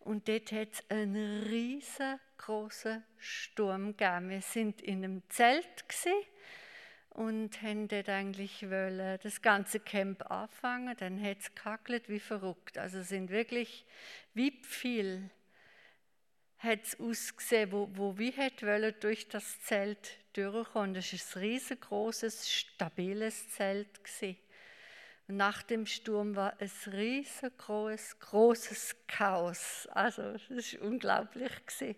Und 0.00 0.28
dort 0.28 0.52
hat 0.52 0.68
es 0.72 0.90
einen 0.90 1.44
riesengroßen 1.44 3.02
Sturm 3.16 3.96
gegeben. 3.96 4.28
Wir 4.28 4.42
sind 4.42 4.82
in 4.82 5.02
einem 5.02 5.22
Zelt 5.30 5.88
gewesen 5.88 6.26
und 7.16 7.62
haben 7.62 7.88
eigentlich 8.08 8.68
wollen, 8.68 9.18
das 9.22 9.40
ganze 9.40 9.80
Camp 9.80 10.30
anfangen. 10.30 10.94
Dann 10.98 11.20
hat 11.22 11.38
es 11.40 11.54
gehackelt 11.54 12.10
wie 12.10 12.20
verrückt. 12.20 12.76
Also 12.76 13.02
sind 13.02 13.30
wirklich 13.30 13.86
wie 14.34 14.52
viel 14.62 15.30
hat 16.58 16.84
es 16.84 17.00
ausgesehen, 17.00 17.72
wo, 17.72 17.88
wo 17.94 18.18
wir 18.18 18.34
wollen 18.36 18.94
durch 19.00 19.28
das 19.28 19.62
Zelt 19.62 20.18
durchkommen. 20.34 20.92
Das 20.92 21.10
war 21.12 21.36
ein 21.36 21.48
riesengroßes, 21.48 22.50
stabiles 22.52 23.48
Zelt. 23.50 24.04
Gewesen. 24.04 24.36
Nach 25.28 25.62
dem 25.62 25.86
Sturm 25.86 26.36
war 26.36 26.54
es 26.58 26.86
riesengroßes, 26.92 28.18
großes 28.20 28.96
Chaos. 29.06 29.88
Also 29.90 30.34
das 30.50 30.74
war 30.74 30.82
unglaublich. 30.82 31.52
Gewesen. 31.64 31.96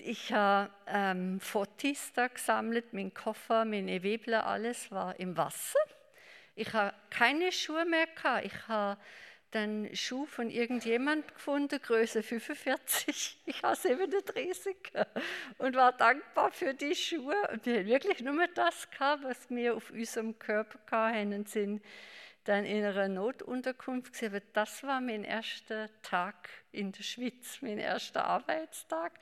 Ich 0.00 0.32
habe 0.32 0.70
ähm, 0.86 1.40
Fotos 1.40 2.12
da 2.14 2.28
gesammelt, 2.28 2.92
mein 2.92 3.14
Koffer, 3.14 3.64
meine 3.64 4.02
Webel, 4.02 4.34
alles 4.34 4.90
war 4.90 5.18
im 5.18 5.36
Wasser. 5.36 5.78
Ich 6.56 6.72
habe 6.72 6.94
keine 7.10 7.52
Schuhe 7.52 7.84
mehr 7.84 8.06
gehabt. 8.06 8.44
Ich 8.44 8.68
habe 8.68 9.00
dann 9.52 9.88
Schuh 9.94 10.26
von 10.26 10.50
irgendjemand 10.50 11.32
gefunden, 11.32 11.80
Größe 11.80 12.22
45. 12.22 13.40
Ich 13.46 13.62
habe 13.62 13.76
37 13.76 14.76
und 15.58 15.76
war 15.76 15.92
dankbar 15.92 16.50
für 16.50 16.74
die 16.74 16.94
Schuhe. 16.94 17.36
Wir 17.62 17.78
haben 17.80 17.86
wirklich 17.86 18.20
nur 18.20 18.46
das 18.54 18.90
gehabt, 18.90 19.22
was 19.22 19.48
wir 19.48 19.76
auf 19.76 19.90
unserem 19.90 20.38
Körper 20.38 21.12
hatten 21.12 21.46
sind 21.46 21.82
dann 22.44 22.64
in 22.64 22.84
einer 22.84 23.08
Notunterkunft 23.08 24.12
gesehen. 24.12 24.40
Das 24.52 24.82
war 24.82 25.00
mein 25.00 25.24
erster 25.24 25.88
Tag 26.02 26.48
in 26.72 26.92
der 26.92 27.02
Schweiz, 27.02 27.60
mein 27.62 27.78
erster 27.78 28.24
Arbeitstag. 28.24 29.12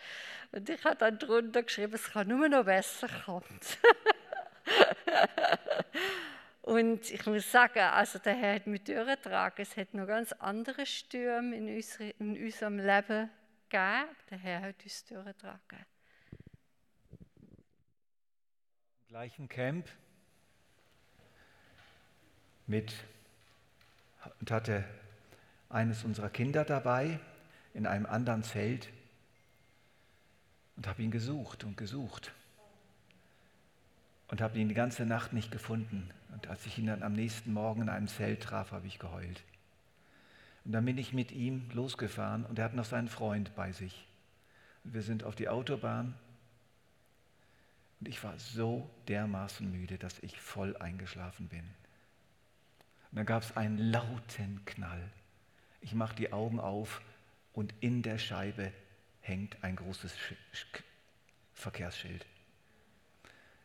Und 0.51 0.69
ich 0.69 0.85
habe 0.85 0.97
dann 0.97 1.19
drunter 1.19 1.63
geschrieben, 1.63 1.95
es 1.95 2.11
kann 2.11 2.29
nur 2.29 2.49
noch 2.49 2.65
besser 2.65 3.09
kommen. 3.25 3.61
Und 6.63 7.11
ich 7.11 7.27
muss 7.27 7.51
sagen, 7.51 7.81
also 7.81 8.21
der 8.21 8.35
Herr 8.35 8.55
hat 8.55 8.67
mich 8.69 8.85
durchgetragen. 8.85 9.63
Es 9.63 9.77
hat 9.77 9.95
noch 9.95 10.07
ganz 10.07 10.33
andere 10.33 10.87
Stürme 10.87 11.57
in, 11.57 11.67
in 11.69 12.45
unserem 12.45 12.79
Leben 12.79 13.31
gegeben. 13.69 14.09
Der 14.31 14.39
Herr 14.39 14.61
hat 14.63 14.83
uns 14.83 15.05
durchgetragen. 15.05 15.87
Im 19.01 19.09
gleichen 19.09 19.49
Camp 19.49 19.89
mit 22.73 22.95
und 24.41 24.51
hatte 24.51 24.83
eines 25.69 26.05
unserer 26.05 26.31
Kinder 26.31 26.65
dabei 26.65 27.21
in 27.75 27.87
einem 27.87 28.07
anderen 28.07 28.43
Zelt 28.43 28.89
und 30.77 30.87
habe 30.87 31.03
ihn 31.03 31.11
gesucht 31.11 31.65
und 31.65 31.77
gesucht 31.77 32.33
und 34.29 34.41
habe 34.41 34.59
ihn 34.59 34.71
die 34.71 34.75
ganze 34.75 35.05
Nacht 35.05 35.35
nicht 35.35 35.51
gefunden. 35.51 36.11
Und 36.33 36.47
als 36.49 36.65
ich 36.65 36.79
ihn 36.79 36.87
dann 36.87 37.03
am 37.03 37.13
nächsten 37.13 37.53
Morgen 37.53 37.83
in 37.83 37.89
einem 37.91 38.09
Zelt 38.09 38.43
traf, 38.43 38.73
habe 38.73 38.87
ich 38.87 38.99
geheult. 38.99 39.43
Und 40.65 40.73
dann 40.73 40.87
bin 40.87 40.97
ich 40.97 41.13
mit 41.13 41.31
ihm 41.31 41.69
losgefahren 41.75 42.47
und 42.47 42.59
er 42.59 42.65
hat 42.65 42.75
noch 42.75 42.87
seinen 42.87 43.09
Freund 43.09 43.55
bei 43.55 43.73
sich. 43.73 44.07
Und 44.85 44.95
wir 44.95 45.03
sind 45.03 45.25
auf 45.25 45.35
die 45.35 45.51
Autobahn 45.51 46.15
und 48.01 48.09
ich 48.09 48.25
war 48.25 48.39
so 48.39 48.89
dermaßen 49.09 49.71
müde, 49.71 49.99
dass 49.99 50.19
ich 50.21 50.41
voll 50.41 50.75
eingeschlafen 50.79 51.49
bin. 51.49 51.82
Und 53.13 53.19
dann 53.19 53.27
gab 53.27 53.43
es 53.43 53.55
einen 53.59 53.77
lauten 53.77 54.65
Knall. 54.65 55.07
Ich 55.83 55.93
mache 55.93 56.17
die 56.17 56.33
Augen 56.33 56.59
auf 56.59 57.03
und 57.53 57.75
in 57.81 58.03
der 58.03 58.17
Scheibe 58.17 58.73
hängt 59.21 59.63
ein 59.63 59.77
großes 59.77 60.15
Verkehrsschild. 61.53 62.25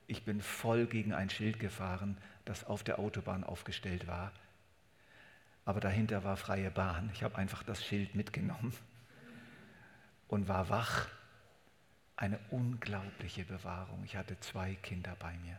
Ich 0.05 0.25
bin 0.25 0.41
voll 0.41 0.85
gegen 0.85 1.13
ein 1.13 1.29
Schild 1.29 1.59
gefahren, 1.61 2.17
das 2.43 2.65
auf 2.65 2.83
der 2.83 2.99
Autobahn 2.99 3.45
aufgestellt 3.45 4.05
war. 4.05 4.33
Aber 5.63 5.79
dahinter 5.79 6.25
war 6.25 6.35
freie 6.35 6.69
Bahn. 6.69 7.09
Ich 7.13 7.23
habe 7.23 7.37
einfach 7.37 7.63
das 7.63 7.85
Schild 7.85 8.15
mitgenommen 8.15 8.73
und 10.27 10.49
war 10.49 10.67
wach. 10.67 11.07
Eine 12.17 12.39
unglaubliche 12.49 13.45
Bewahrung. 13.45 14.03
Ich 14.03 14.17
hatte 14.17 14.37
zwei 14.41 14.75
Kinder 14.75 15.15
bei 15.19 15.33
mir. 15.37 15.57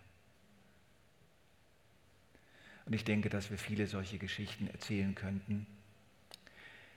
Und 2.89 2.95
ich 2.95 3.05
denke, 3.05 3.29
dass 3.29 3.51
wir 3.51 3.59
viele 3.59 3.87
solche 3.87 4.17
Geschichten 4.17 4.67
erzählen 4.67 5.15
könnten. 5.15 5.67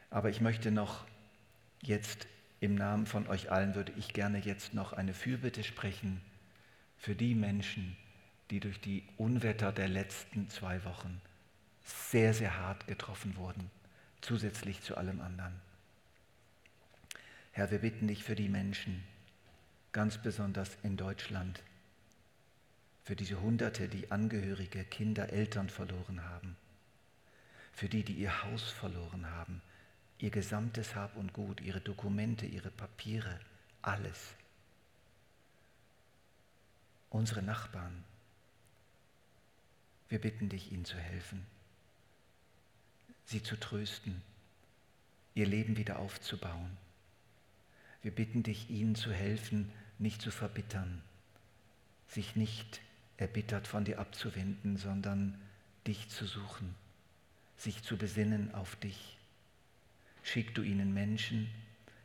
Aber 0.10 0.30
ich 0.30 0.40
möchte 0.40 0.72
noch 0.72 1.06
jetzt 1.82 2.28
im 2.62 2.76
Namen 2.76 3.06
von 3.06 3.28
euch 3.28 3.52
allen, 3.52 3.76
würde 3.76 3.92
ich 3.98 4.14
gerne 4.14 4.38
jetzt 4.38 4.74
noch 4.74 4.94
eine 4.94 5.14
Fürbitte 5.14 5.66
sprechen 5.66 6.22
für 6.98 7.14
die 7.14 7.36
Menschen, 7.36 7.98
die 8.52 8.62
durch 8.62 8.80
die 8.80 9.04
Unwetter 9.18 9.74
der 9.74 9.90
letzten 9.90 10.50
zwei 10.50 10.82
Wochen 10.86 11.20
sehr, 11.84 12.34
sehr 12.34 12.58
hart 12.58 12.88
getroffen 12.88 13.36
wurden, 13.36 13.70
zusätzlich 14.22 14.82
zu 14.82 14.96
allem 14.96 15.20
anderen. 15.20 15.60
Herr, 17.52 17.70
wir 17.70 17.80
bitten 17.80 18.08
dich 18.08 18.24
für 18.24 18.36
die 18.36 18.48
Menschen, 18.48 19.04
ganz 19.92 20.18
besonders 20.18 20.78
in 20.84 20.96
Deutschland, 20.96 21.62
für 23.04 23.16
diese 23.16 23.42
Hunderte, 23.42 23.88
die 23.88 24.12
Angehörige, 24.12 24.84
Kinder, 24.86 25.30
Eltern 25.30 25.70
verloren 25.70 26.24
haben, 26.24 26.56
für 27.74 27.90
die, 27.90 28.04
die 28.04 28.14
ihr 28.14 28.44
Haus 28.44 28.70
verloren 28.70 29.30
haben, 29.32 29.62
ihr 30.20 30.30
gesamtes 30.30 30.96
Hab 30.96 31.16
und 31.16 31.34
Gut, 31.34 31.62
ihre 31.62 31.82
Dokumente, 31.82 32.46
ihre 32.46 32.70
Papiere, 32.70 33.40
alles. 33.82 34.34
Unsere 37.10 37.42
Nachbarn, 37.42 38.04
wir 40.10 40.20
bitten 40.20 40.50
dich, 40.50 40.72
ihnen 40.72 40.86
zu 40.86 40.98
helfen, 40.98 41.46
sie 43.26 43.42
zu 43.42 43.60
trösten, 43.60 44.22
ihr 45.34 45.48
Leben 45.48 45.78
wieder 45.78 46.00
aufzubauen. 46.00 46.78
Wir 48.04 48.12
bitten 48.12 48.44
dich, 48.44 48.70
ihnen 48.70 48.96
zu 48.96 49.12
helfen, 49.12 49.72
nicht 50.00 50.22
zu 50.22 50.32
verbittern, 50.32 51.02
sich 52.08 52.36
nicht 52.36 52.76
zu 52.76 52.91
erbittert 53.22 53.68
von 53.68 53.86
dir 53.86 54.00
abzuwenden, 54.00 54.78
sondern 54.78 55.38
dich 55.86 56.10
zu 56.10 56.26
suchen, 56.26 56.74
sich 57.56 57.84
zu 57.84 57.96
besinnen 57.96 58.52
auf 58.56 58.76
dich. 58.78 59.20
Schick 60.24 60.56
du 60.56 60.64
ihnen 60.64 60.92
Menschen, 60.92 61.48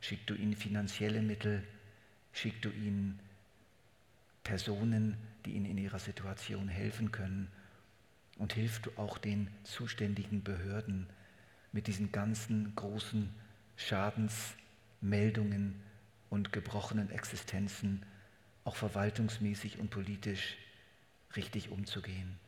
schick 0.02 0.26
du 0.26 0.34
ihnen 0.34 0.54
finanzielle 0.54 1.22
Mittel, 1.22 1.66
schick 2.34 2.60
du 2.60 2.68
ihnen 2.68 3.18
Personen, 4.44 5.16
die 5.46 5.52
ihnen 5.52 5.64
in 5.64 5.78
ihrer 5.78 5.98
Situation 5.98 6.68
helfen 6.68 7.12
können 7.12 7.50
und 8.38 8.52
hilf 8.52 8.80
du 8.80 8.90
auch 8.96 9.16
den 9.16 9.48
zuständigen 9.64 10.42
Behörden 10.42 11.06
mit 11.72 11.86
diesen 11.86 12.12
ganzen 12.12 12.76
großen 12.76 13.30
Schadensmeldungen 13.76 15.80
und 16.28 16.52
gebrochenen 16.52 17.10
Existenzen, 17.10 18.04
auch 18.64 18.76
verwaltungsmäßig 18.76 19.78
und 19.78 19.88
politisch 19.88 20.58
richtig 21.36 21.70
umzugehen. 21.70 22.38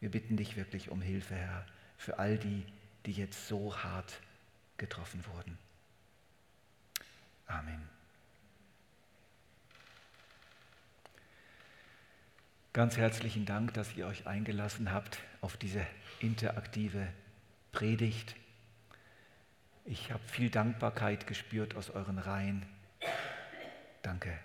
Wir 0.00 0.10
bitten 0.10 0.36
dich 0.36 0.56
wirklich 0.56 0.90
um 0.90 1.00
Hilfe, 1.00 1.34
Herr, 1.34 1.66
für 1.96 2.18
all 2.18 2.38
die, 2.38 2.64
die 3.06 3.12
jetzt 3.12 3.48
so 3.48 3.76
hart 3.76 4.20
getroffen 4.76 5.24
wurden. 5.34 5.58
Amen. 7.46 7.88
Ganz 12.72 12.96
herzlichen 12.96 13.44
Dank, 13.44 13.74
dass 13.74 13.96
ihr 13.96 14.06
euch 14.06 14.26
eingelassen 14.26 14.92
habt 14.92 15.18
auf 15.40 15.56
diese 15.56 15.84
interaktive 16.20 17.08
Predigt. 17.72 18.36
Ich 19.84 20.12
habe 20.12 20.22
viel 20.28 20.50
Dankbarkeit 20.50 21.26
gespürt 21.26 21.74
aus 21.74 21.90
euren 21.90 22.18
Reihen. 22.18 22.64
Danke. 24.02 24.38